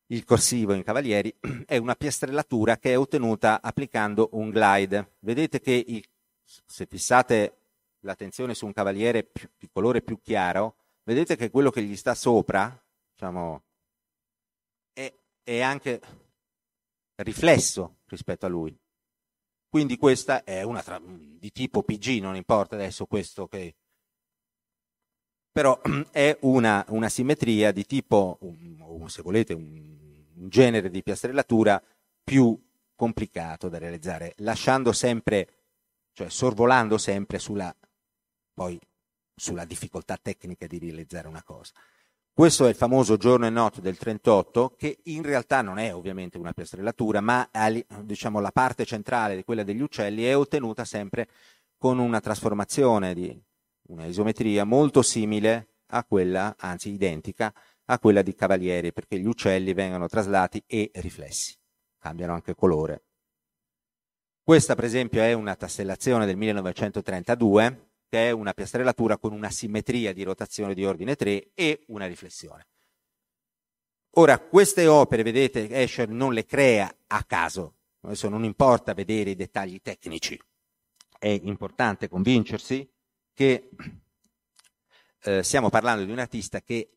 [0.08, 1.36] il corsivo in Cavalieri,
[1.68, 5.16] è una piastrellatura che è ottenuta applicando un glide.
[5.20, 6.04] Vedete che il
[6.48, 7.58] se fissate
[8.02, 12.82] l'attenzione su un cavaliere di colore più chiaro, vedete che quello che gli sta sopra,
[13.12, 13.64] diciamo,
[14.94, 16.02] è, è anche
[17.16, 18.78] riflesso rispetto a lui.
[19.70, 23.76] Quindi questa è una tra, di tipo PG, non importa adesso questo che...
[25.58, 29.64] Però è una, una simmetria di tipo, un, se volete, un,
[30.36, 31.82] un genere di piastrellatura
[32.24, 32.56] più
[32.94, 35.48] complicato da realizzare, lasciando sempre
[36.14, 37.76] cioè sorvolando sempre sulla,
[38.54, 38.80] poi,
[39.36, 41.74] sulla difficoltà tecnica di realizzare una cosa.
[42.34, 46.38] questo è il famoso giorno e notte del 38, che in realtà non è ovviamente
[46.38, 47.50] una piastrellatura, ma
[48.02, 51.28] diciamo, la parte centrale di quella degli uccelli è ottenuta sempre
[51.78, 53.42] con una trasformazione di
[53.88, 57.54] una isometria molto simile a quella, anzi identica,
[57.86, 61.56] a quella di Cavalieri, perché gli uccelli vengono traslati e riflessi,
[61.98, 63.04] cambiano anche colore.
[64.44, 70.14] Questa per esempio è una tassellazione del 1932 che è una piastrellatura con una simmetria
[70.14, 72.68] di rotazione di ordine 3 e una riflessione.
[74.12, 79.36] Ora, queste opere, vedete, Escher non le crea a caso, adesso non importa vedere i
[79.36, 80.40] dettagli tecnici,
[81.20, 82.90] è importante convincersi
[83.38, 83.70] che
[85.22, 86.90] eh, stiamo parlando di un artista che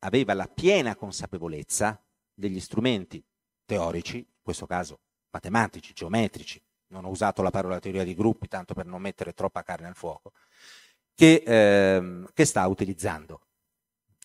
[0.00, 2.02] aveva la piena consapevolezza
[2.34, 3.24] degli strumenti
[3.64, 4.98] teorici, in questo caso
[5.30, 9.62] matematici, geometrici, non ho usato la parola teoria di gruppi tanto per non mettere troppa
[9.62, 10.32] carne al fuoco,
[11.14, 13.42] che, ehm, che sta utilizzando.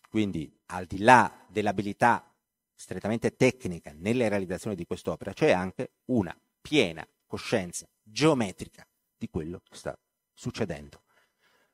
[0.10, 2.34] Quindi al di là dell'abilità
[2.74, 9.76] strettamente tecnica nella realizzazione di quest'opera, c'è anche una piena coscienza geometrica di quello che
[9.76, 9.96] sta
[10.36, 11.02] succedendo.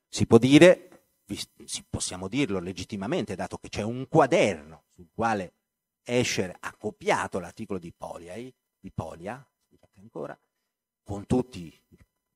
[0.08, 1.08] Si può dire,
[1.90, 5.56] possiamo dirlo legittimamente, dato che c'è un quaderno sul quale
[6.04, 9.46] Escher ha copiato l'articolo di Polia, di Polia
[10.00, 10.38] ancora,
[11.04, 11.66] con tutti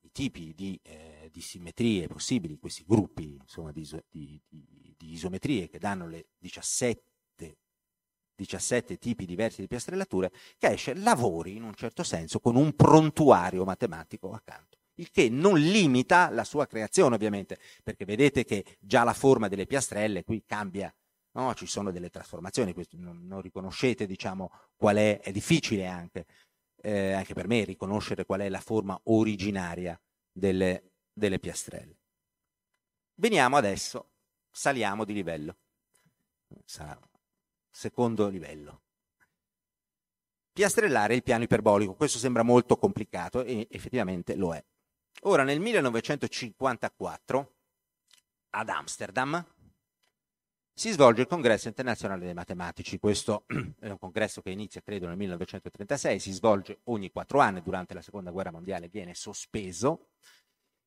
[0.03, 5.79] i tipi di, eh, di simmetrie possibili, questi gruppi insomma, di, di, di, isometrie che
[5.79, 7.57] danno le 17,
[8.35, 13.65] 17 tipi diversi di piastrellature, che esce lavori in un certo senso con un prontuario
[13.65, 19.13] matematico accanto il che non limita la sua creazione ovviamente, perché vedete che già la
[19.13, 20.93] forma delle piastrelle qui cambia,
[21.33, 21.53] no?
[21.53, 26.25] ci sono delle trasformazioni, non, non riconoscete diciamo, qual è, è difficile anche
[26.85, 29.99] eh, anche per me riconoscere qual è la forma originaria
[30.31, 31.97] delle, delle piastrelle.
[33.15, 34.11] Veniamo adesso,
[34.51, 35.57] saliamo di livello.
[36.63, 36.97] Sarà
[37.71, 38.81] secondo livello.
[40.53, 44.63] Piastrellare il piano iperbolico, questo sembra molto complicato e effettivamente lo è.
[45.21, 47.53] Ora, nel 1954,
[48.51, 49.45] ad Amsterdam,
[50.77, 52.99] si svolge il congresso internazionale dei matematici.
[52.99, 53.45] Questo
[53.79, 58.01] è un congresso che inizia, credo, nel 1936, si svolge ogni quattro anni, durante la
[58.01, 60.09] seconda guerra mondiale viene sospeso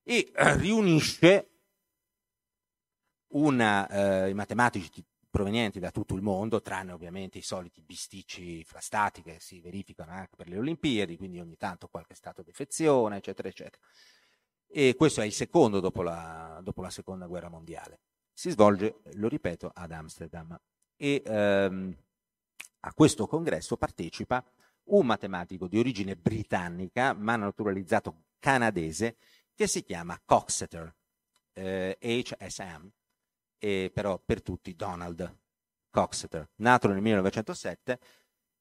[0.03, 1.51] e riunisce
[3.29, 8.81] una, eh, i matematici provenienti da tutto il mondo, tranne ovviamente i soliti bisticci fra
[8.81, 13.49] stati che si verificano anche per le Olimpiadi, quindi ogni tanto qualche stato defezione, eccetera,
[13.49, 13.83] eccetera.
[14.71, 18.01] E questo è il secondo dopo la, dopo la seconda guerra mondiale
[18.39, 20.57] si svolge, lo ripeto, ad Amsterdam.
[20.97, 21.97] E ehm,
[22.81, 24.45] a questo congresso partecipa
[24.91, 29.17] un matematico di origine britannica, ma naturalizzato canadese,
[29.57, 30.95] che si chiama Coxeter,
[31.53, 32.89] eh, HSM,
[33.59, 35.37] e però per tutti Donald
[35.91, 37.99] Coxeter, nato nel 1907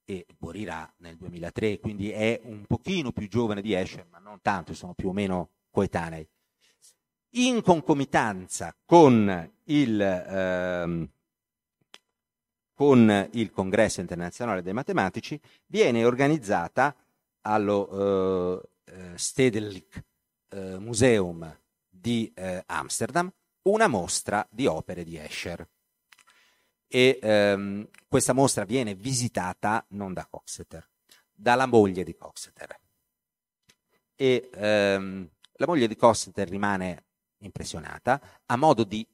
[0.06, 4.74] e morirà nel 2003, quindi è un pochino più giovane di Escher, ma non tanto,
[4.74, 6.28] sono più o meno coetanei
[7.36, 11.08] in concomitanza con il, ehm,
[12.74, 16.96] con il Congresso internazionale dei matematici, viene organizzata
[17.42, 20.04] allo eh, eh Stedelijk
[20.50, 23.32] eh, Museum di eh, Amsterdam
[23.64, 25.68] una mostra di opere di Escher.
[26.88, 30.90] E ehm, questa mostra viene visitata non da Coxeter,
[31.32, 32.80] dalla moglie di Coxeter.
[34.16, 37.06] E ehm, la moglie di Coxeter rimane
[37.40, 39.06] impressionata, a modo di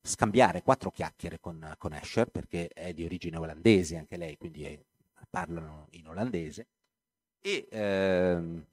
[0.00, 4.78] scambiare quattro chiacchiere con, con Escher, perché è di origine olandese anche lei, quindi è,
[5.30, 6.66] parlano in olandese,
[7.40, 8.64] e ehm,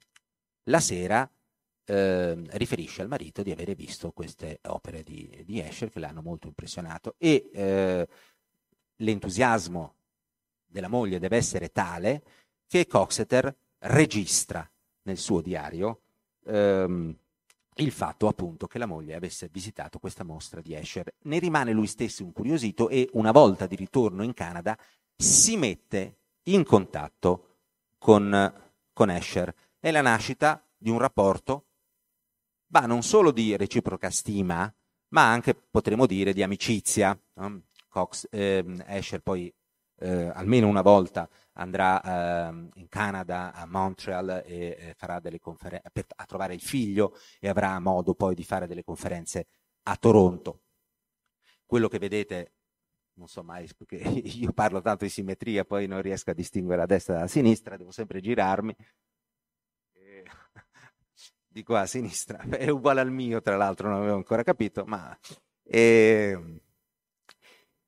[0.64, 1.28] la sera
[1.84, 6.46] eh, riferisce al marito di avere visto queste opere di, di Escher che l'hanno molto
[6.46, 7.14] impressionato.
[7.18, 8.08] E eh,
[8.96, 9.94] l'entusiasmo
[10.66, 12.22] della moglie deve essere tale
[12.66, 14.68] che Coxeter registra
[15.02, 16.02] nel suo diario
[16.50, 17.16] ehm,
[17.76, 21.14] il fatto appunto che la moglie avesse visitato questa mostra di Escher.
[21.22, 24.76] Ne rimane lui stesso incuriosito e una volta di ritorno in Canada
[25.16, 27.58] si mette in contatto
[27.98, 28.52] con,
[28.92, 29.54] con Escher.
[29.78, 31.66] È la nascita di un rapporto,
[32.72, 34.72] ma non solo di reciproca stima,
[35.08, 37.18] ma anche potremmo dire di amicizia.
[37.88, 39.52] Cox, eh, Escher poi
[40.00, 45.82] eh, almeno una volta andrà eh, in Canada, a Montreal e eh, farà delle conferenze
[46.16, 49.46] a trovare il figlio e avrà modo poi di fare delle conferenze
[49.84, 50.62] a Toronto.
[51.66, 52.54] Quello che vedete,
[53.14, 56.86] non so mai, perché io parlo tanto di simmetria, poi non riesco a distinguere la
[56.86, 58.74] destra dalla sinistra, devo sempre girarmi.
[59.92, 60.24] E...
[61.52, 65.16] Di qua a sinistra, è uguale al mio, tra l'altro non avevo ancora capito, ma...
[65.62, 66.62] E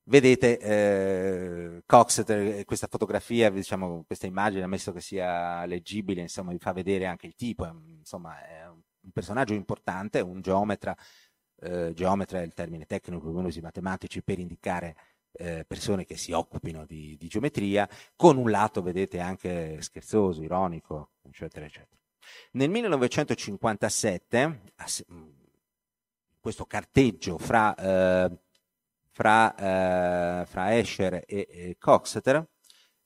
[0.05, 6.73] vedete eh, Coxeter, questa fotografia, diciamo, questa immagine, ammesso che sia leggibile, insomma, vi fa
[6.73, 7.67] vedere anche il tipo,
[7.99, 10.97] insomma, è un personaggio importante, un geometra,
[11.61, 14.97] eh, geometra è il termine tecnico che usi matematici per indicare
[15.33, 21.13] eh, persone che si occupino di, di, geometria, con un lato, vedete, anche scherzoso, ironico,
[21.23, 22.01] eccetera, eccetera.
[22.53, 24.61] Nel 1957,
[26.41, 28.39] questo carteggio fra, eh,
[29.13, 32.47] fra, eh, fra Escher e, e Coxeter,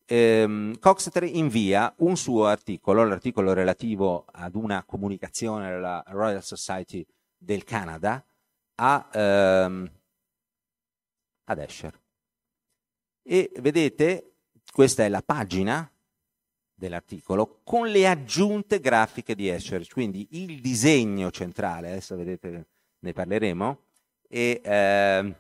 [0.07, 7.05] ehm, Coxeter invia un suo articolo, l'articolo relativo ad una comunicazione della Royal Society
[7.37, 8.25] del Canada,
[8.77, 9.91] a, ehm,
[11.45, 12.01] ad Escher.
[13.23, 14.37] E vedete,
[14.73, 15.91] questa è la pagina
[16.73, 22.69] dell'articolo con le aggiunte grafiche di Escher, quindi il disegno centrale, adesso vedete
[23.01, 23.81] ne parleremo,
[24.29, 25.35] e, eh,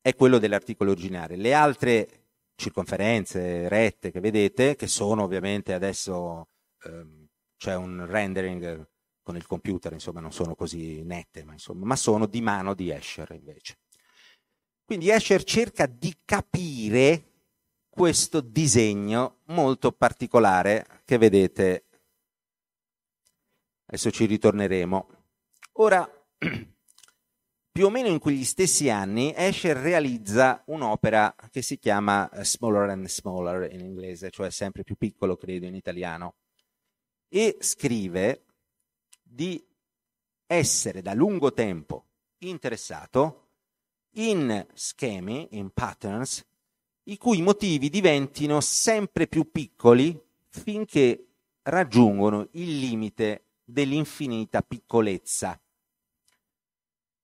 [0.00, 1.36] è quello dell'articolo originale.
[1.36, 2.08] Le altre
[2.54, 6.48] circonferenze, rette che vedete, che sono ovviamente adesso
[6.84, 8.88] ehm, c'è un rendering
[9.22, 12.90] con il computer, insomma non sono così nette, ma, insomma, ma sono di mano di
[12.90, 13.78] Escher invece.
[14.84, 17.24] Quindi Escher cerca di capire
[17.88, 21.84] questo disegno molto particolare che vedete.
[23.86, 25.08] Adesso ci ritorneremo.
[25.74, 26.08] Ora,
[27.80, 32.90] più o meno in quegli stessi anni, Escher realizza un'opera che si chiama eh, Smaller
[32.90, 36.34] and Smaller in inglese, cioè sempre più piccolo, credo, in italiano,
[37.26, 38.44] e scrive
[39.22, 39.66] di
[40.46, 42.04] essere da lungo tempo
[42.40, 43.48] interessato
[44.16, 46.46] in schemi, in patterns,
[47.04, 51.28] i cui motivi diventino sempre più piccoli finché
[51.62, 55.58] raggiungono il limite dell'infinita piccolezza.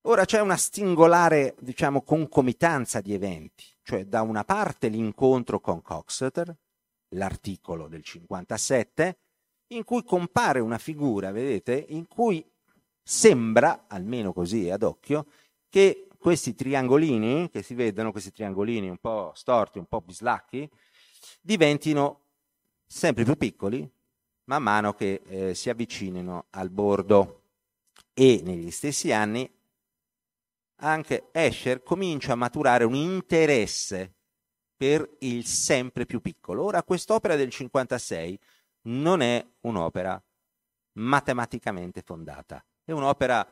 [0.09, 6.57] Ora c'è una singolare, diciamo, concomitanza di eventi, cioè da una parte l'incontro con Coxeter,
[7.09, 9.19] l'articolo del 57,
[9.69, 12.45] in cui compare una figura, vedete, in cui
[13.03, 15.27] sembra, almeno così ad occhio,
[15.69, 20.71] che questi triangolini, che si vedono, questi triangolini un po' storti, un po' bislacchi,
[21.41, 22.21] diventino
[22.87, 23.91] sempre più piccoli
[24.45, 27.41] man mano che eh, si avvicinino al bordo.
[28.15, 29.56] E negli stessi anni
[30.77, 34.15] anche Escher comincia a maturare un interesse
[34.77, 36.65] per il sempre più piccolo.
[36.65, 38.39] Ora, quest'opera del 56
[38.83, 40.23] non è un'opera
[40.93, 43.47] matematicamente fondata, è un'opera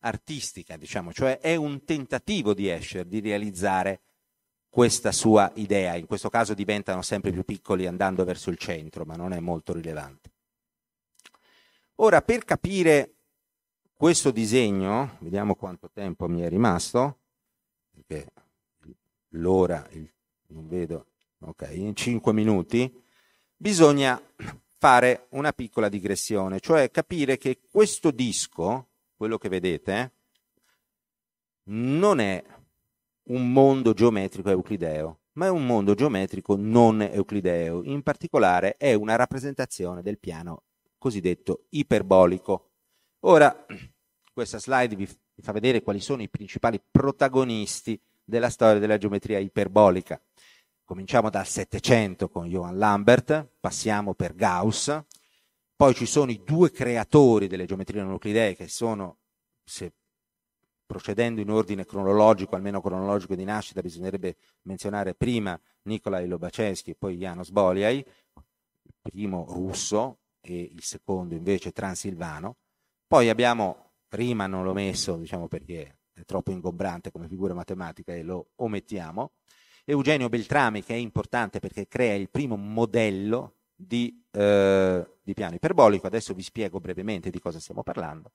[0.00, 4.00] artistica, diciamo, cioè è un tentativo di Escher di realizzare
[4.68, 5.96] questa sua idea.
[5.96, 9.72] In questo caso diventano sempre più piccoli andando verso il centro, ma non è molto
[9.72, 10.30] rilevante.
[11.96, 13.16] Ora, per capire
[14.00, 17.18] questo disegno, vediamo quanto tempo mi è rimasto,
[17.90, 18.32] perché
[19.32, 20.10] l'ora, il,
[20.46, 21.08] non vedo,
[21.40, 22.90] ok, in 5 minuti,
[23.54, 24.18] bisogna
[24.78, 28.86] fare una piccola digressione, cioè capire che questo disco,
[29.18, 30.12] quello che vedete,
[31.64, 32.42] non è
[33.24, 37.82] un mondo geometrico euclideo, ma è un mondo geometrico non euclideo.
[37.84, 40.62] In particolare è una rappresentazione del piano
[40.96, 42.69] cosiddetto iperbolico.
[43.24, 43.66] Ora,
[44.32, 45.06] questa slide vi,
[45.42, 50.18] fa vedere quali sono i principali protagonisti della storia della geometria iperbolica.
[50.84, 55.04] Cominciamo dal Settecento con Johann Lambert, passiamo per Gauss,
[55.76, 59.18] poi ci sono i due creatori delle geometrie non euclidee che sono,
[59.64, 59.92] se
[60.86, 67.18] procedendo in ordine cronologico, almeno cronologico di nascita, bisognerebbe menzionare prima Nikolai Lobachevsky e poi
[67.18, 72.56] Janos Bolyai, il primo russo e il secondo invece transilvano.
[73.10, 78.22] Poi abbiamo prima non l'ho messo, diciamo perché è troppo ingombrante come figura matematica e
[78.22, 79.32] lo omettiamo.
[79.84, 86.06] Eugenio Beltrami, che è importante perché crea il primo modello di, eh, di piano iperbolico,
[86.06, 88.30] adesso vi spiego brevemente di cosa stiamo parlando.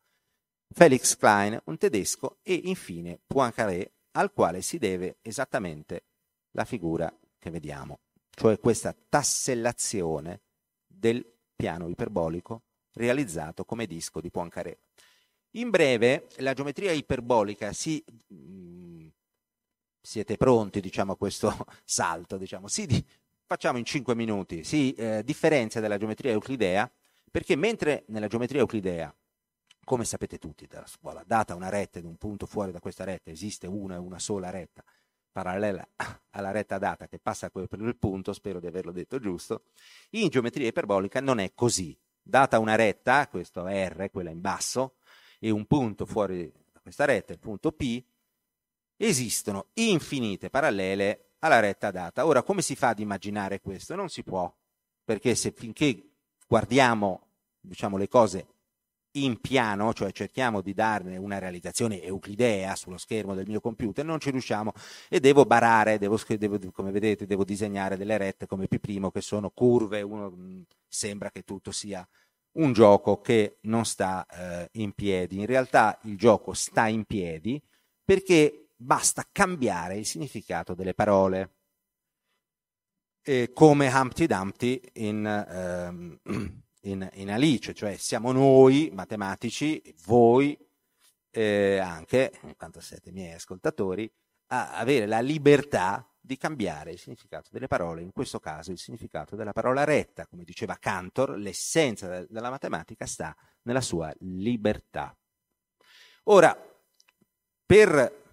[0.68, 6.08] Felix Klein, un tedesco, e infine Poincaré, al quale si deve esattamente
[6.52, 10.42] la figura che vediamo, cioè questa tassellazione
[10.86, 12.65] del piano iperbolico
[12.96, 14.80] realizzato come disco di Poincaré.
[15.52, 18.04] In breve, la geometria iperbolica si...
[18.34, 19.08] Mm,
[20.02, 22.38] siete pronti diciamo, a questo salto?
[22.38, 23.04] Diciamo, si di,
[23.46, 24.64] facciamo in 5 minuti.
[24.64, 26.90] Si eh, differenzia dalla geometria euclidea
[27.32, 29.14] perché mentre nella geometria euclidea,
[29.84, 33.30] come sapete tutti dalla scuola, data una retta ed un punto fuori da questa retta,
[33.30, 34.84] esiste una e una sola retta
[35.36, 35.86] parallela
[36.32, 39.64] alla retta data che passa per il punto, spero di averlo detto giusto,
[40.12, 41.98] in geometria iperbolica non è così.
[42.28, 44.96] Data una retta, questo R, quella in basso,
[45.40, 48.04] e un punto fuori da questa rete, il punto P,
[48.98, 52.26] esistono infinite parallele alla retta data.
[52.26, 53.94] Ora, come si fa ad immaginare questo?
[53.94, 54.52] Non si può,
[55.04, 56.14] perché se finché
[56.48, 57.28] guardiamo
[57.60, 58.48] diciamo, le cose
[59.16, 64.20] in piano, cioè cerchiamo di darne una realizzazione euclidea sullo schermo del mio computer, non
[64.20, 64.74] ci riusciamo
[65.10, 69.50] e devo barare, devo, devo, come vedete, devo disegnare delle rette come P' che sono
[69.50, 72.08] curve, uno mm, sembra che tutto sia
[72.54, 75.40] un gioco che non sta eh, in piedi.
[75.40, 77.62] In realtà il gioco sta in piedi
[78.04, 81.54] perché basta cambiare il significato delle parole.
[83.22, 86.20] E come Humpty Dumpty in, ehm,
[86.86, 90.58] in, in, Alice, cioè siamo noi matematici, voi
[91.32, 94.12] eh, anche, quanto siete miei ascoltatori,
[94.48, 99.36] a avere la libertà di cambiare il significato delle parole, in questo caso il significato
[99.36, 100.28] della parola retta.
[100.28, 105.16] Come diceva Cantor, l'essenza della matematica sta nella sua libertà.
[106.26, 106.56] Ora,
[107.66, 108.24] per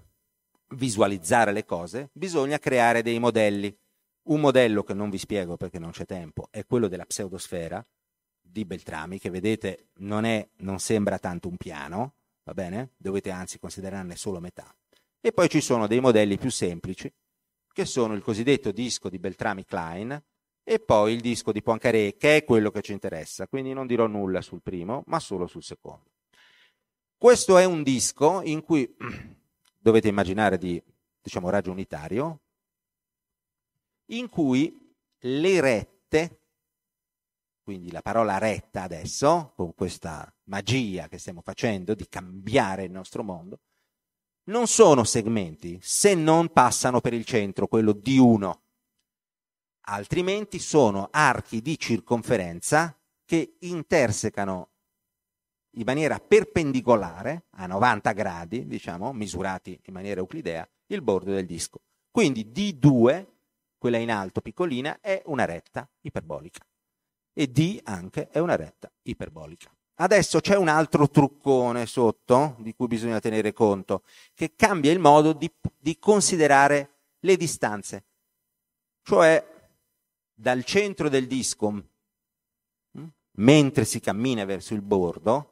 [0.69, 3.77] visualizzare le cose bisogna creare dei modelli.
[4.25, 7.85] Un modello che non vi spiego perché non c'è tempo è quello della pseudosfera
[8.53, 12.91] di Beltrami, che vedete non, è, non sembra tanto un piano, va bene?
[12.99, 14.73] Dovete anzi considerarne solo metà.
[15.21, 17.11] E poi ci sono dei modelli più semplici
[17.73, 20.23] che sono il cosiddetto disco di Beltrami Klein
[20.63, 24.07] e poi il disco di Poincaré, che è quello che ci interessa, quindi non dirò
[24.07, 26.11] nulla sul primo, ma solo sul secondo.
[27.17, 28.95] Questo è un disco in cui
[29.79, 30.81] dovete immaginare di,
[31.21, 32.41] diciamo, raggio unitario,
[34.07, 36.42] in cui le rette,
[37.63, 43.23] quindi la parola retta adesso, con questa magia che stiamo facendo di cambiare il nostro
[43.23, 43.61] mondo,
[44.45, 48.63] non sono segmenti se non passano per il centro, quello di 1.
[49.87, 54.71] Altrimenti sono archi di circonferenza che intersecano
[55.77, 61.81] in maniera perpendicolare, a 90 gradi, diciamo, misurati in maniera euclidea, il bordo del disco.
[62.11, 63.27] Quindi D2,
[63.79, 66.67] quella in alto piccolina, è una retta iperbolica
[67.33, 69.75] e D anche è una retta iperbolica.
[69.97, 74.03] Adesso c'è un altro truccone sotto di cui bisogna tenere conto,
[74.35, 78.05] che cambia il modo di, di considerare le distanze.
[79.03, 79.45] Cioè,
[80.35, 81.69] dal centro del disco,
[82.93, 85.49] hm, mentre si cammina verso il bordo,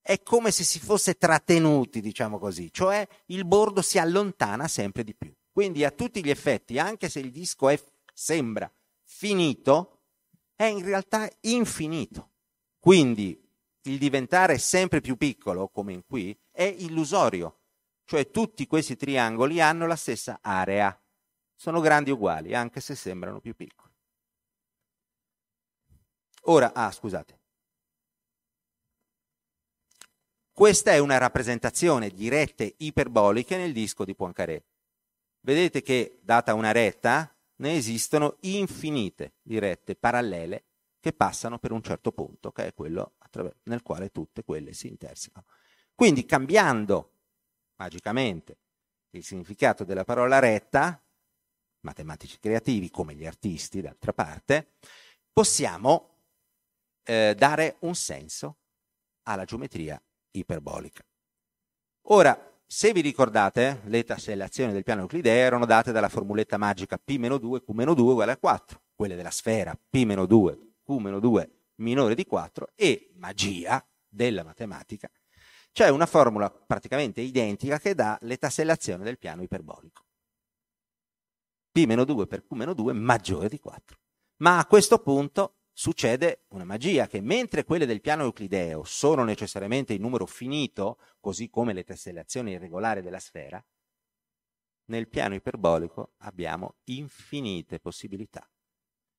[0.00, 5.14] è come se si fosse trattenuti, diciamo così, cioè il bordo si allontana sempre di
[5.14, 5.34] più.
[5.50, 7.78] Quindi a tutti gli effetti, anche se il disco è,
[8.14, 8.72] sembra
[9.02, 9.97] finito,
[10.58, 12.32] è in realtà infinito.
[12.80, 13.40] Quindi
[13.82, 17.60] il diventare sempre più piccolo, come in qui, è illusorio,
[18.04, 21.00] cioè tutti questi triangoli hanno la stessa area,
[21.54, 23.92] sono grandi uguali, anche se sembrano più piccoli.
[26.46, 27.38] Ora, ah, scusate.
[30.52, 34.64] Questa è una rappresentazione di rette iperboliche nel disco di Poincaré.
[35.38, 40.64] Vedete che, data una retta, ne esistono infinite di rette parallele
[41.00, 43.14] che passano per un certo punto, che è quello
[43.64, 45.46] nel quale tutte quelle si intersecano.
[45.94, 47.12] Quindi cambiando
[47.76, 48.58] magicamente
[49.10, 51.02] il significato della parola retta,
[51.80, 54.74] matematici creativi come gli artisti d'altra parte,
[55.32, 56.16] possiamo
[57.04, 58.58] eh, dare un senso
[59.22, 60.00] alla geometria
[60.32, 61.04] iperbolica.
[62.10, 67.64] Ora, se vi ricordate, le tassellazioni del piano euclideo erano date dalla formuletta magica P-2,
[67.64, 74.44] Q-2 uguale a 4, quelle della sfera P-2, Q-2 minore di 4 e magia della
[74.44, 75.10] matematica,
[75.72, 80.04] c'è una formula praticamente identica che dà le tassellazioni del piano iperbolico.
[81.72, 83.96] P-2 per Q-2 maggiore di 4.
[84.42, 89.92] Ma a questo punto succede una magia che mentre quelle del piano euclideo sono necessariamente
[89.92, 93.64] in numero finito, così come le tessellazioni irregolari della sfera,
[94.86, 98.44] nel piano iperbolico abbiamo infinite possibilità.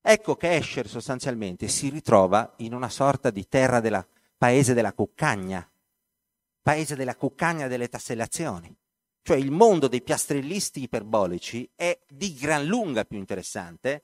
[0.01, 4.05] Ecco che Escher sostanzialmente si ritrova in una sorta di terra della
[4.35, 5.65] paese della cuccagna,
[6.61, 8.75] paese della cuccagna delle tassellazioni.
[9.21, 14.03] Cioè il mondo dei piastrellisti iperbolici è di gran lunga più interessante,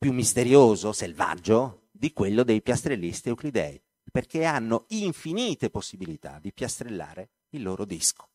[0.00, 3.78] più misterioso, selvaggio, di quello dei piastrellisti euclidei,
[4.10, 8.26] perché hanno infinite possibilità di piastrellare il loro disco.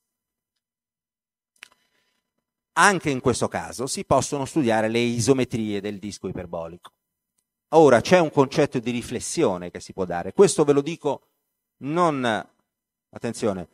[2.73, 6.91] Anche in questo caso si possono studiare le isometrie del disco iperbolico.
[7.69, 10.33] Ora c'è un concetto di riflessione che si può dare.
[10.33, 11.29] Questo ve lo dico
[11.77, 12.23] non,
[13.09, 13.69] attenzione,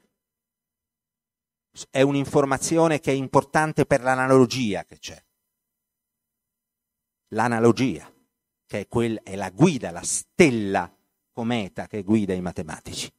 [1.89, 5.21] è un'informazione che è importante per l'analogia che c'è.
[7.33, 8.11] L'analogia,
[8.65, 10.93] che è, quel, è la guida, la stella
[11.31, 13.11] cometa che guida i matematici.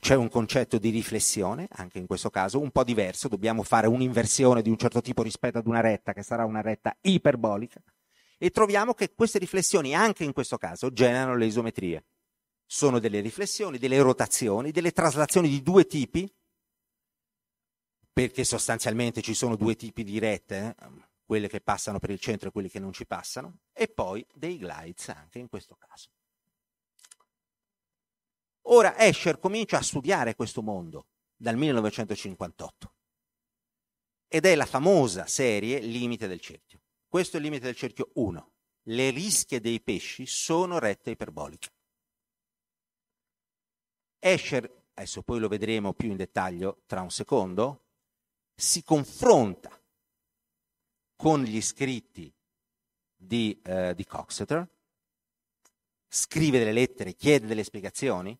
[0.00, 4.62] c'è un concetto di riflessione, anche in questo caso, un po' diverso, dobbiamo fare un'inversione
[4.62, 7.80] di un certo tipo rispetto ad una retta che sarà una retta iperbolica
[8.38, 12.04] e troviamo che queste riflessioni, anche in questo caso, generano le isometrie.
[12.64, 16.32] Sono delle riflessioni, delle rotazioni, delle traslazioni di due tipi,
[18.12, 21.08] perché sostanzialmente ci sono due tipi di rette, eh?
[21.30, 24.58] Quelle che passano per il centro e quelle che non ci passano, e poi dei
[24.58, 26.10] glides anche in questo caso.
[28.62, 31.06] Ora Escher comincia a studiare questo mondo
[31.36, 32.94] dal 1958
[34.26, 36.80] ed è la famosa serie Limite del cerchio.
[37.06, 38.52] Questo è il limite del cerchio 1.
[38.86, 41.68] Le rischie dei pesci sono rette iperboliche.
[44.18, 47.84] Escher, adesso poi lo vedremo più in dettaglio tra un secondo,
[48.52, 49.79] si confronta
[51.20, 52.32] con gli scritti
[53.14, 54.66] di, eh, di Coxeter,
[56.08, 58.34] scrive delle lettere, chiede delle spiegazioni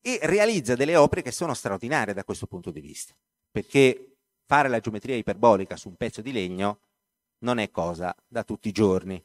[0.00, 3.14] e realizza delle opere che sono straordinarie da questo punto di vista,
[3.50, 6.80] perché fare la geometria iperbolica su un pezzo di legno
[7.40, 9.22] non è cosa da tutti i giorni.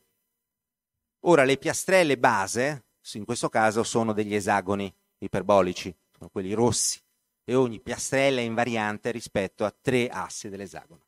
[1.21, 6.99] Ora, le piastrelle base, in questo caso, sono degli esagoni iperbolici, sono quelli rossi,
[7.45, 11.05] e ogni piastrella è invariante rispetto a tre assi dell'esagono.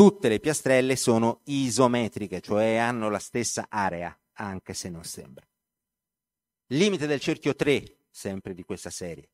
[0.00, 5.46] Tutte le piastrelle sono isometriche, cioè hanno la stessa area, anche se non sembra.
[6.68, 9.28] Limite del cerchio 3, sempre di questa serie.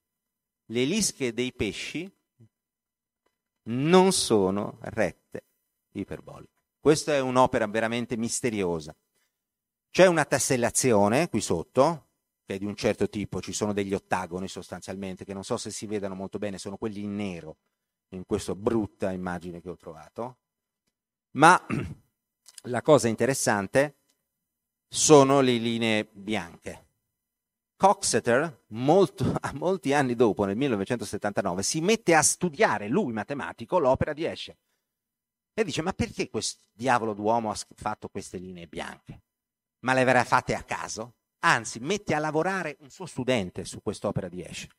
[0.64, 2.12] Le lische dei pesci
[3.68, 5.44] non sono rette
[5.92, 6.58] iperboliche.
[6.80, 8.92] Questa è un'opera veramente misteriosa.
[9.88, 12.08] C'è una tassellazione qui sotto,
[12.44, 15.70] che è di un certo tipo, ci sono degli ottagoni sostanzialmente, che non so se
[15.70, 17.58] si vedano molto bene, sono quelli in nero,
[18.08, 20.38] in questa brutta immagine che ho trovato.
[21.36, 21.60] Ma
[22.64, 23.98] la cosa interessante
[24.88, 26.84] sono le linee bianche.
[27.76, 34.24] Coxeter, molto, molti anni dopo, nel 1979, si mette a studiare, lui matematico, l'opera di
[34.24, 34.56] Escher.
[35.52, 39.22] E dice, ma perché questo diavolo d'uomo ha fatto queste linee bianche?
[39.80, 41.16] Ma le avrà fatte a caso?
[41.40, 44.74] Anzi, mette a lavorare un suo studente su quest'opera di Escher.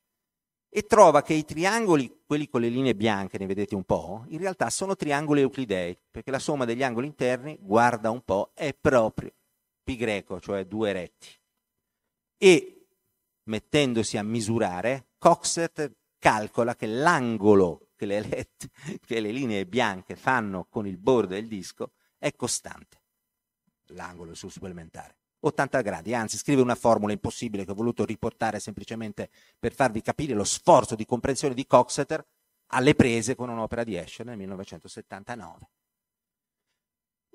[0.70, 4.38] E trova che i triangoli, quelli con le linee bianche, ne vedete un po', in
[4.38, 9.34] realtà sono triangoli euclidei, perché la somma degli angoli interni, guarda un po', è proprio
[9.84, 11.28] pi greco, cioè due retti.
[12.38, 12.88] E
[13.44, 18.70] mettendosi a misurare, Coxet calcola che l'angolo che le, let,
[19.06, 23.02] che le linee bianche fanno con il bordo del disco è costante.
[23.92, 25.16] L'angolo sul supplementare.
[25.40, 29.30] 80 gradi, anzi scrive una formula impossibile che ho voluto riportare semplicemente
[29.60, 32.26] per farvi capire lo sforzo di comprensione di Coxeter
[32.68, 35.70] alle prese con un'opera di Escher nel 1979.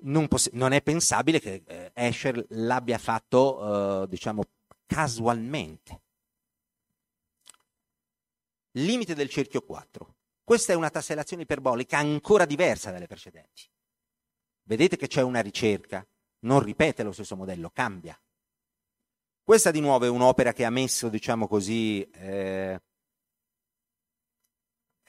[0.05, 4.43] Non, poss- non è pensabile che eh, Escher l'abbia fatto, eh, diciamo,
[4.85, 6.01] casualmente.
[8.71, 10.15] Limite del cerchio 4.
[10.43, 13.69] Questa è una tassellazione iperbolica ancora diversa dalle precedenti.
[14.63, 16.05] Vedete che c'è una ricerca,
[16.43, 18.17] non ripete lo stesso modello, cambia.
[19.43, 22.81] Questa di nuovo è un'opera che ha messo, diciamo così, eh,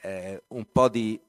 [0.01, 1.19] eh, un po' di,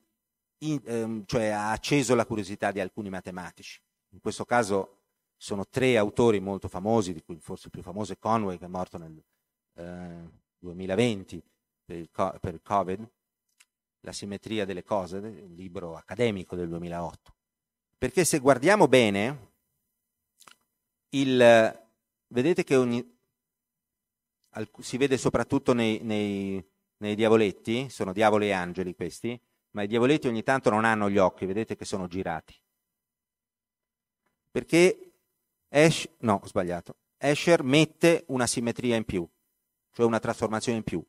[0.58, 3.80] in, eh, cioè ha acceso la curiosità di alcuni matematici.
[4.10, 5.02] In questo caso
[5.36, 8.68] sono tre autori molto famosi, di cui forse il più famoso è Conway, che è
[8.68, 9.22] morto nel
[10.58, 11.42] 2020 eh,
[11.84, 13.08] per il, per il Covid,
[14.00, 17.34] La simmetria delle cose, un libro accademico del 2008.
[17.98, 19.54] Perché se guardiamo bene,
[21.10, 21.86] il,
[22.28, 23.18] vedete che ogni,
[24.80, 26.64] si vede soprattutto nei, nei,
[26.98, 29.38] nei diavoletti, sono diavoli e angeli questi,
[29.72, 32.54] ma i diavoletti ogni tanto non hanno gli occhi, vedete che sono girati.
[34.50, 35.06] Perché
[35.68, 36.96] Ash, no, ho sbagliato.
[37.18, 39.28] Escher mette una simmetria in più,
[39.92, 41.04] cioè una trasformazione in più.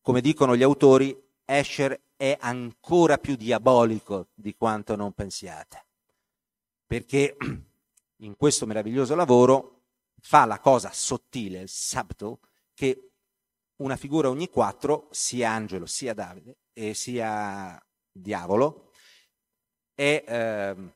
[0.00, 5.84] Come dicono gli autori, Escher è ancora più diabolico di quanto non pensiate.
[6.86, 7.36] Perché
[8.18, 9.84] in questo meraviglioso lavoro
[10.20, 12.38] fa la cosa sottile, il subtle,
[12.74, 13.10] che
[13.76, 18.90] una figura ogni quattro, sia angelo, sia Davide e sia diavolo,
[19.94, 20.94] è eh,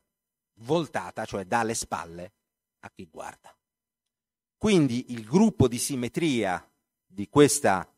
[0.60, 2.32] voltata, cioè dalle spalle
[2.80, 3.54] a chi guarda.
[4.56, 6.66] Quindi il gruppo di simmetria
[7.06, 7.90] di questa,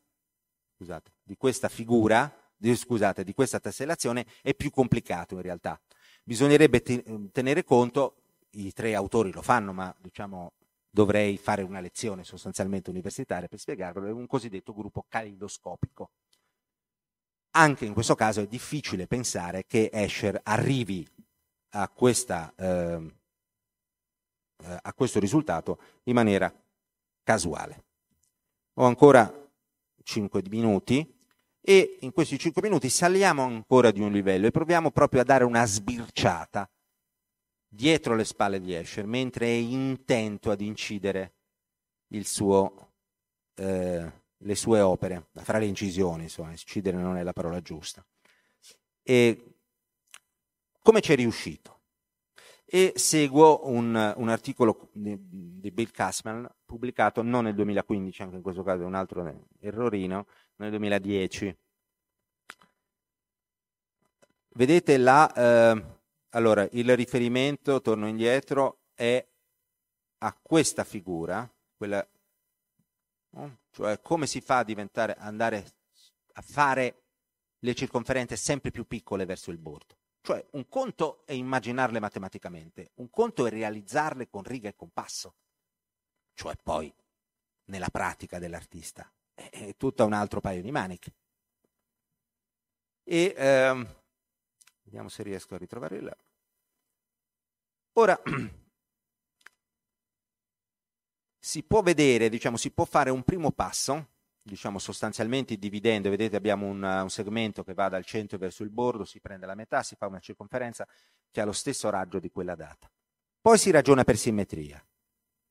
[0.76, 5.80] scusate, di questa figura, di, scusate, di questa tessellazione è più complicato in realtà.
[6.22, 6.82] Bisognerebbe
[7.32, 8.21] tenere conto
[8.52, 10.52] i tre autori lo fanno, ma diciamo
[10.90, 16.10] dovrei fare una lezione sostanzialmente universitaria per spiegarvelo, è un cosiddetto gruppo calidoscopico.
[17.54, 21.06] Anche in questo caso è difficile pensare che Escher arrivi
[21.70, 23.14] a, questa, eh,
[24.82, 26.52] a questo risultato in maniera
[27.22, 27.84] casuale.
[28.74, 29.32] Ho ancora
[30.02, 31.20] 5 minuti
[31.60, 35.44] e in questi 5 minuti saliamo ancora di un livello e proviamo proprio a dare
[35.44, 36.68] una sbirciata
[37.74, 41.32] dietro le spalle di Escher mentre è intento ad incidere
[42.22, 42.92] suo,
[43.54, 48.04] eh, le sue opere, a fare le incisioni, insomma, incidere non è la parola giusta.
[49.02, 49.54] E
[50.82, 51.80] come è riuscito?
[52.64, 58.42] E seguo un, un articolo di, di, Bill Kassman pubblicato non nel 2015, anche in
[58.42, 61.56] questo caso è un altro errorino, nel 2010.
[64.54, 65.84] Vedete là, eh,
[66.34, 69.26] allora il riferimento, torno indietro, è
[70.18, 72.06] a questa figura, quella,
[73.30, 73.58] no?
[73.70, 75.74] cioè come si fa a diventare, andare
[76.34, 77.02] a fare
[77.58, 79.96] le circonferenze sempre più piccole verso il bordo.
[80.20, 85.34] Cioè un conto è immaginarle matematicamente, un conto è realizzarle con riga e compasso.
[86.34, 86.92] Cioè poi
[87.64, 91.12] nella pratica dell'artista è, è tutto un altro paio di maniche.
[93.04, 94.01] E ehm,
[94.92, 96.16] vediamo se riesco a ritrovare il...
[97.94, 98.20] Ora,
[101.40, 104.08] si può vedere, diciamo, si può fare un primo passo
[104.44, 109.04] diciamo sostanzialmente dividendo, vedete abbiamo un, un, segmento che va dal centro verso il bordo,
[109.04, 110.84] si prende la metà, si fa una circonferenza
[111.30, 112.90] che ha lo stesso raggio di quella data.
[113.40, 114.84] Poi si ragiona per simmetria.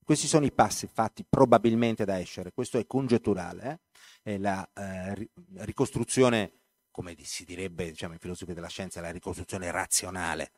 [0.04, 3.64] Questi sono i passi fatti probabilmente da Escher, questo è congetturale,
[4.24, 4.34] eh?
[4.34, 5.30] è la eh,
[5.60, 6.61] ricostruzione,
[6.92, 10.52] come si direbbe diciamo, in filosofia della scienza, la ricostruzione razionale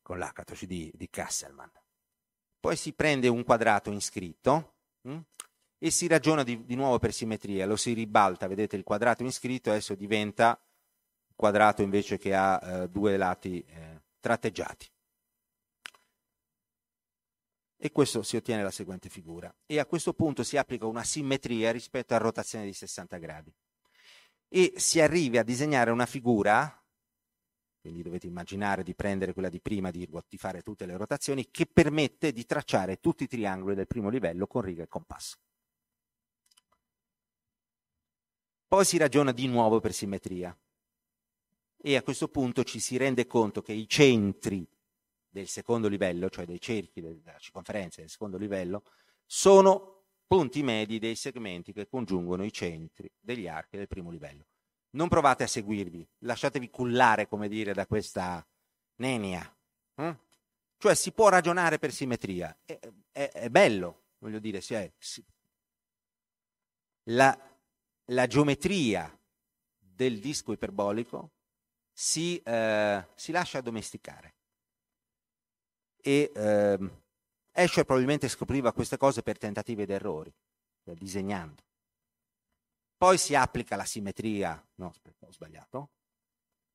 [0.00, 1.70] con l'H di, di Kasselman.
[2.60, 5.18] Poi si prende un quadrato inscritto, hm?
[5.78, 9.70] e si ragiona di, di, nuovo per simmetria, lo si ribalta, vedete il quadrato iscritto
[9.70, 10.60] adesso diventa
[11.36, 14.90] quadrato invece che ha eh, due lati eh, tratteggiati.
[17.80, 19.54] E questo si ottiene la seguente figura.
[19.64, 23.54] E a questo punto si applica una simmetria rispetto a rotazione di 60 gradi.
[24.48, 26.82] E si arriva a disegnare una figura,
[27.80, 31.66] quindi dovete immaginare di prendere quella di prima, di, di fare tutte le rotazioni, che
[31.66, 35.36] permette di tracciare tutti i triangoli del primo livello con riga e compasso.
[38.66, 40.56] Poi si ragiona di nuovo per simmetria
[41.80, 44.68] e a questo punto ci si rende conto che i centri
[45.28, 48.82] del secondo livello, cioè dei cerchi della circonferenza del secondo livello,
[49.24, 49.97] sono
[50.28, 54.46] punti medi dei segmenti che congiungono i centri degli archi del primo livello.
[54.90, 58.46] Non provate a seguirvi, lasciatevi cullare, come dire, da questa
[58.96, 59.56] nenia.
[59.94, 60.16] Eh?
[60.76, 62.78] Cioè si può ragionare per simmetria, è,
[63.10, 65.24] è, è bello, voglio dire, si è, si...
[67.04, 67.36] La,
[68.04, 69.18] la geometria
[69.78, 71.32] del disco iperbolico
[71.90, 74.34] si, eh, si lascia addomesticare.
[76.00, 76.78] E eh,
[77.60, 80.32] Escher probabilmente scopriva queste cose per tentativi ed errori,
[80.84, 81.60] cioè disegnando.
[82.96, 85.90] Poi si applica la simmetria, no, aspetta, ho sbagliato.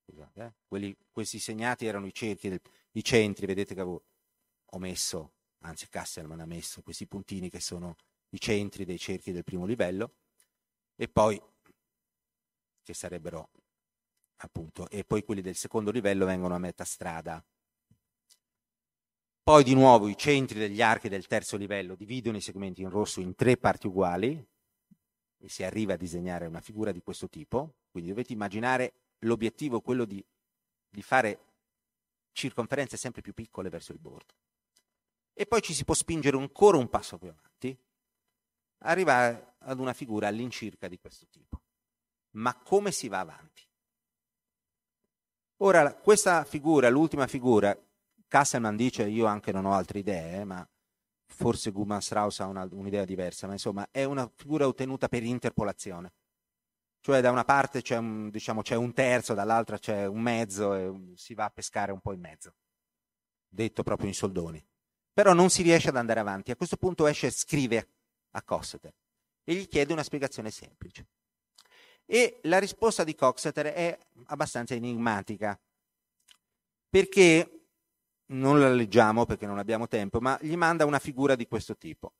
[0.04, 0.52] Scusate, eh.
[0.68, 2.60] Quelli, questi segnati erano i cerchi, del,
[2.92, 4.04] i centri, vedete che avevo,
[4.62, 7.96] ho messo, anzi Kasselman ha messo questi puntini che sono
[8.28, 10.16] i centri dei cerchi del primo livello
[10.96, 11.40] e poi
[12.82, 13.48] che sarebbero
[14.36, 17.42] appunto, e poi quelli del secondo livello vengono a metà strada.
[19.44, 23.20] Poi di nuovo i centri degli archi del terzo livello dividono i segmenti in rosso
[23.20, 24.42] in tre parti uguali
[25.36, 27.74] e si arriva a disegnare una figura di questo tipo.
[27.90, 30.24] Quindi dovete immaginare l'obiettivo quello di,
[30.88, 31.38] di fare
[32.32, 34.32] circonferenze sempre più piccole verso il bordo.
[35.34, 37.76] E poi ci si può spingere ancora un passo più avanti
[38.78, 41.60] arrivare ad una figura all'incirca di questo tipo.
[42.30, 43.62] Ma come si va avanti?
[45.58, 47.78] Ora, questa figura, l'ultima figura,
[48.34, 50.68] Kasselman dice, io anche non ho altre idee, ma
[51.24, 56.14] forse Guman Strauss ha una, un'idea diversa, ma insomma è una figura ottenuta per interpolazione.
[56.98, 61.12] Cioè da una parte c'è un, diciamo, c'è un terzo, dall'altra c'è un mezzo e
[61.14, 62.56] si va a pescare un po' in mezzo,
[63.48, 64.66] detto proprio in soldoni.
[65.12, 66.50] Però non si riesce ad andare avanti.
[66.50, 67.88] A questo punto esce scrive
[68.32, 68.92] a Coxeter
[69.44, 71.06] e gli chiede una spiegazione semplice.
[72.04, 75.56] E la risposta di Coxeter è abbastanza enigmatica,
[76.90, 77.60] perché
[78.38, 82.14] non la leggiamo perché non abbiamo tempo, ma gli manda una figura di questo tipo.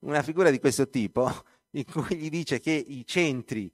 [0.00, 1.30] Una figura di questo tipo
[1.72, 3.72] in cui gli dice che i centri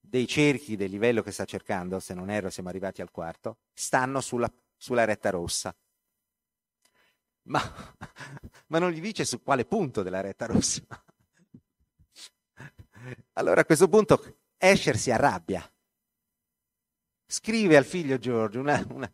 [0.00, 4.20] dei cerchi del livello che sta cercando, se non erro siamo arrivati al quarto, stanno
[4.20, 5.74] sulla, sulla retta rossa
[7.44, 7.60] ma,
[8.68, 10.82] ma non gli dice su quale punto della retta rossa.
[13.34, 15.68] Allora a questo punto Escher si arrabbia.
[17.26, 19.10] Scrive al figlio Giorgio una, una,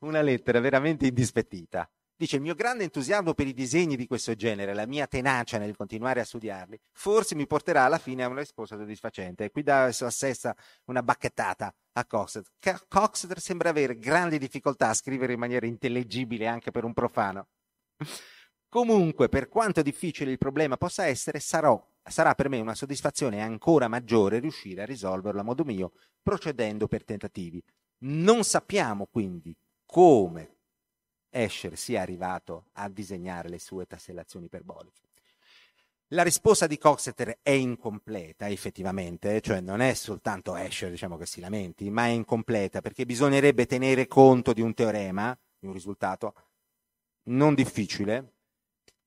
[0.00, 1.88] una lettera veramente indispettita
[2.18, 5.76] Dice il mio grande entusiasmo per i disegni di questo genere, la mia tenacia nel
[5.76, 9.44] continuare a studiarli, forse mi porterà alla fine a una risposta soddisfacente.
[9.44, 10.52] E qui da assessa
[10.86, 12.86] una bacchettata a Coxeter.
[12.88, 17.50] Coxeter sembra avere grandi difficoltà a scrivere in maniera intellegibile anche per un profano.
[18.68, 21.80] Comunque, per quanto difficile il problema possa essere, sarò,
[22.10, 25.92] sarà per me una soddisfazione ancora maggiore riuscire a risolverlo a modo mio,
[26.22, 27.62] procedendo per tentativi.
[28.00, 30.56] Non sappiamo quindi come
[31.30, 35.06] Escher sia arrivato a disegnare le sue tassellazioni iperboliche.
[36.12, 41.40] La risposta di Coxeter è incompleta, effettivamente, cioè non è soltanto Escher diciamo, che si
[41.40, 46.34] lamenti, ma è incompleta perché bisognerebbe tenere conto di un teorema, di un risultato
[47.24, 48.36] non difficile,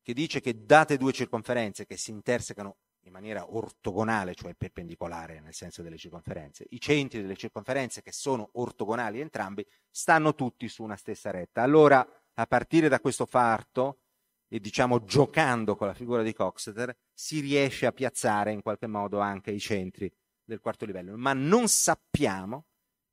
[0.04, 5.54] che dice che date due circonferenze che si intersecano in maniera ortogonale, cioè perpendicolare nel
[5.54, 10.98] senso delle circonferenze, i centri delle circonferenze che sono ortogonali entrambi stanno tutti su una
[10.98, 11.62] stessa retta.
[11.62, 14.00] Allora a partire da questo fatto
[14.48, 19.20] e diciamo giocando con la figura di Coxeter si riesce a piazzare in qualche modo
[19.20, 20.12] anche i centri
[20.44, 22.66] del quarto livello, ma non sappiamo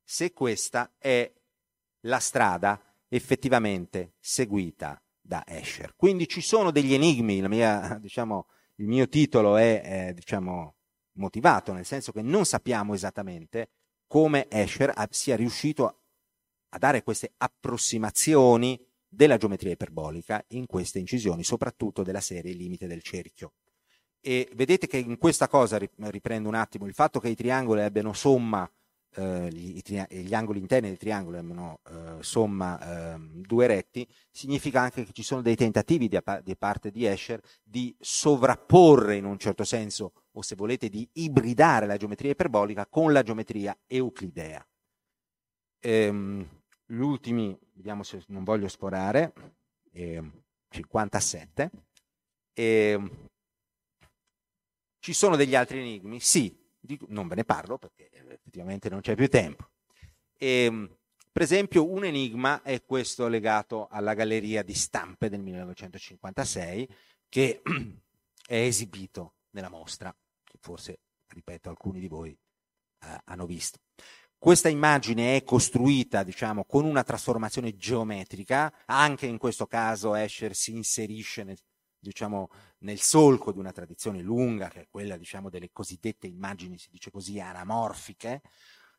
[0.03, 1.31] se questa è
[2.01, 5.95] la strada effettivamente seguita da Escher.
[5.95, 8.47] Quindi ci sono degli enigmi, mia, diciamo,
[8.79, 10.75] il mio titolo è eh, diciamo,
[11.13, 13.69] motivato, nel senso che non sappiamo esattamente
[14.07, 16.01] come Escher sia riuscito
[16.69, 23.01] a dare queste approssimazioni della geometria iperbolica in queste incisioni, soprattutto della serie limite del
[23.01, 23.53] cerchio.
[24.21, 28.13] E vedete che in questa cosa, riprendo un attimo, il fatto che i triangoli abbiano
[28.13, 28.69] somma,
[29.15, 35.03] eh, gli, gli, angoli interni dei triangoli abbiano eh, somma eh, due retti, significa anche
[35.03, 40.13] che ci sono dei tentativi di parte di Escher di sovrapporre in un certo senso,
[40.31, 44.65] o se volete, di ibridare la geometria iperbolica con la geometria euclidea.
[45.81, 46.47] Ehm,
[46.85, 49.33] gli ultimi, vediamo se non voglio sforare,
[49.91, 50.23] eh,
[50.69, 51.71] 57.
[52.53, 53.09] Eh,
[54.99, 56.19] ci sono degli altri enigmi?
[56.19, 56.58] Sì,
[57.07, 59.69] non ve ne parlo perché effettivamente non c'è più tempo.
[60.37, 60.89] E,
[61.31, 66.87] per esempio, un enigma è questo legato alla galleria di stampe del 1956
[67.27, 67.61] che
[68.47, 73.79] è esibito nella mostra, che forse, ripeto, alcuni di voi eh, hanno visto.
[74.37, 80.71] Questa immagine è costruita, diciamo, con una trasformazione geometrica, anche in questo caso Escher si
[80.71, 81.57] inserisce nel,
[81.99, 86.89] diciamo, nel solco di una tradizione lunga, che è quella, diciamo, delle cosiddette immagini, si
[86.89, 88.41] dice così, anamorfiche,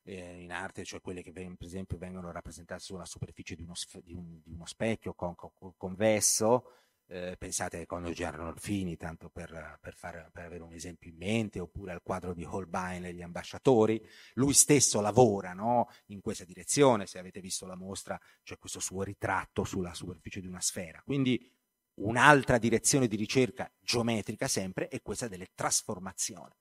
[0.05, 4.15] eh, in arte, cioè quelle che per esempio vengono rappresentate sulla superficie di uno, di
[4.15, 6.73] un, di uno specchio con, con, convesso,
[7.07, 11.59] eh, pensate quando c'erano Orfini, tanto per, per, fare, per, avere un esempio in mente,
[11.59, 14.01] oppure al quadro di Holbein e gli ambasciatori.
[14.35, 19.03] Lui stesso lavora no, in questa direzione, se avete visto la mostra c'è questo suo
[19.03, 21.03] ritratto sulla superficie di una sfera.
[21.05, 21.53] Quindi
[21.95, 26.55] un'altra direzione di ricerca geometrica sempre è questa delle trasformazioni.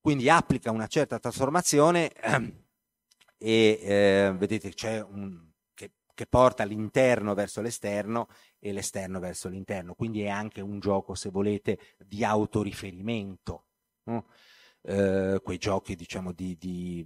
[0.00, 2.64] Quindi applica una certa trasformazione ehm,
[3.38, 5.54] e eh, vedete c'è un,
[6.14, 8.28] che porta l'interno verso l'esterno
[8.58, 9.94] e l'esterno verso l'interno.
[9.94, 13.66] Quindi è anche un gioco, se volete, di autoriferimento.
[14.04, 14.28] No?
[14.82, 17.04] Eh, quei giochi, diciamo, di, di,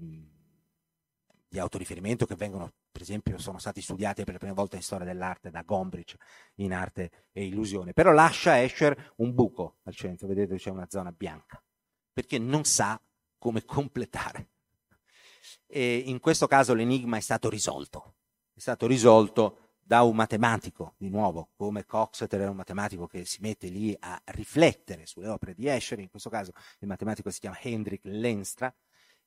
[1.48, 5.06] di, autoriferimento che vengono, per esempio, sono stati studiati per la prima volta in storia
[5.06, 6.16] dell'arte da Gombrich
[6.56, 7.92] in arte e illusione.
[7.92, 11.62] Però lascia Escher un buco al centro, vedete c'è una zona bianca,
[12.12, 13.00] perché non sa
[13.38, 14.50] come completare.
[15.66, 18.16] E in questo caso l'enigma è stato risolto
[18.58, 23.38] è stato risolto da un matematico, di nuovo, come Coxeter era un matematico che si
[23.40, 27.58] mette lì a riflettere sulle opere di Escher, in questo caso il matematico si chiama
[27.58, 28.74] Hendrik Lenstra,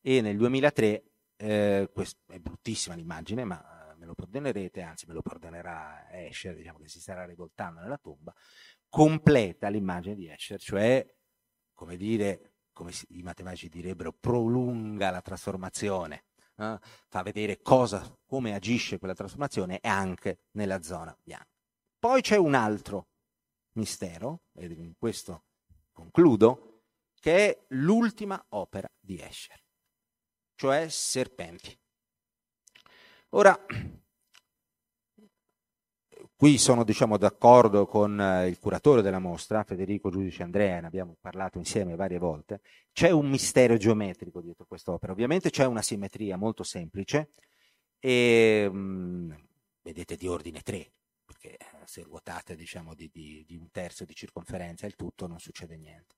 [0.02, 1.11] e nel 2003,
[1.42, 1.92] eh,
[2.28, 7.00] è bruttissima l'immagine, ma me lo perdonerete, anzi me lo perdonerà Escher, diciamo che si
[7.00, 8.34] starà rivoltando nella tomba,
[8.90, 11.06] completa l'immagine di Escher, cioè,
[11.74, 16.26] come dire, come i matematici direbbero, prolunga la trasformazione
[16.62, 21.48] eh, fa vedere cosa, come agisce quella trasformazione anche nella zona bianca.
[21.98, 23.08] Poi c'è un altro
[23.74, 25.46] mistero, e in questo
[25.92, 26.84] concludo,
[27.20, 29.61] che è l'ultima opera di Escher,
[30.62, 31.76] cioè Serpenti.
[33.30, 33.58] Ora,
[36.36, 41.16] Qui sono diciamo, d'accordo con eh, il curatore della mostra, Federico Giudice Andrea, ne abbiamo
[41.20, 42.62] parlato insieme varie volte.
[42.92, 45.12] C'è un mistero geometrico dietro quest'opera.
[45.12, 47.30] Ovviamente c'è una simmetria molto semplice
[48.00, 49.32] e mh, mm,
[49.84, 50.92] vedete di ordine 3,
[51.26, 55.40] perché eh, se ruotate diciamo, di, di, di un terzo di circonferenza il tutto non
[55.40, 56.16] succede niente.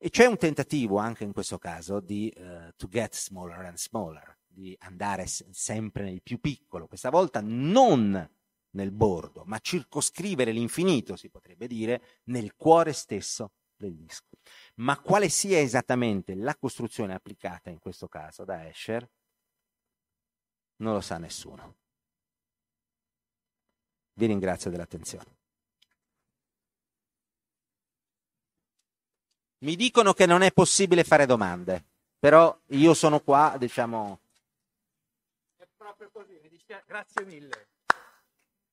[0.00, 4.38] E c'è un tentativo anche in questo caso di uh, to get smaller and smaller,
[4.46, 8.30] di andare sempre nel più piccolo, questa volta non
[8.70, 14.36] nel bordo, ma circoscrivere l'infinito, si potrebbe dire, nel cuore stesso del disco.
[14.76, 19.08] Ma quale sia esattamente la costruzione applicata in questo caso da Escher,
[20.76, 21.76] non lo sa nessuno.
[24.14, 25.37] Vi ringrazio dell'attenzione.
[29.58, 31.84] Mi dicono che non è possibile fare domande,
[32.18, 34.20] però io sono qua, diciamo...
[35.56, 37.68] È proprio così, mi dispiace, grazie mille.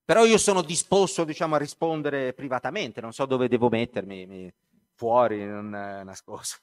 [0.04, 4.52] Però io sono disposto, diciamo, a rispondere privatamente, non so dove devo mettermi,
[4.94, 6.58] fuori, non nascosto.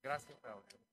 [0.00, 0.85] Grazie Claudio.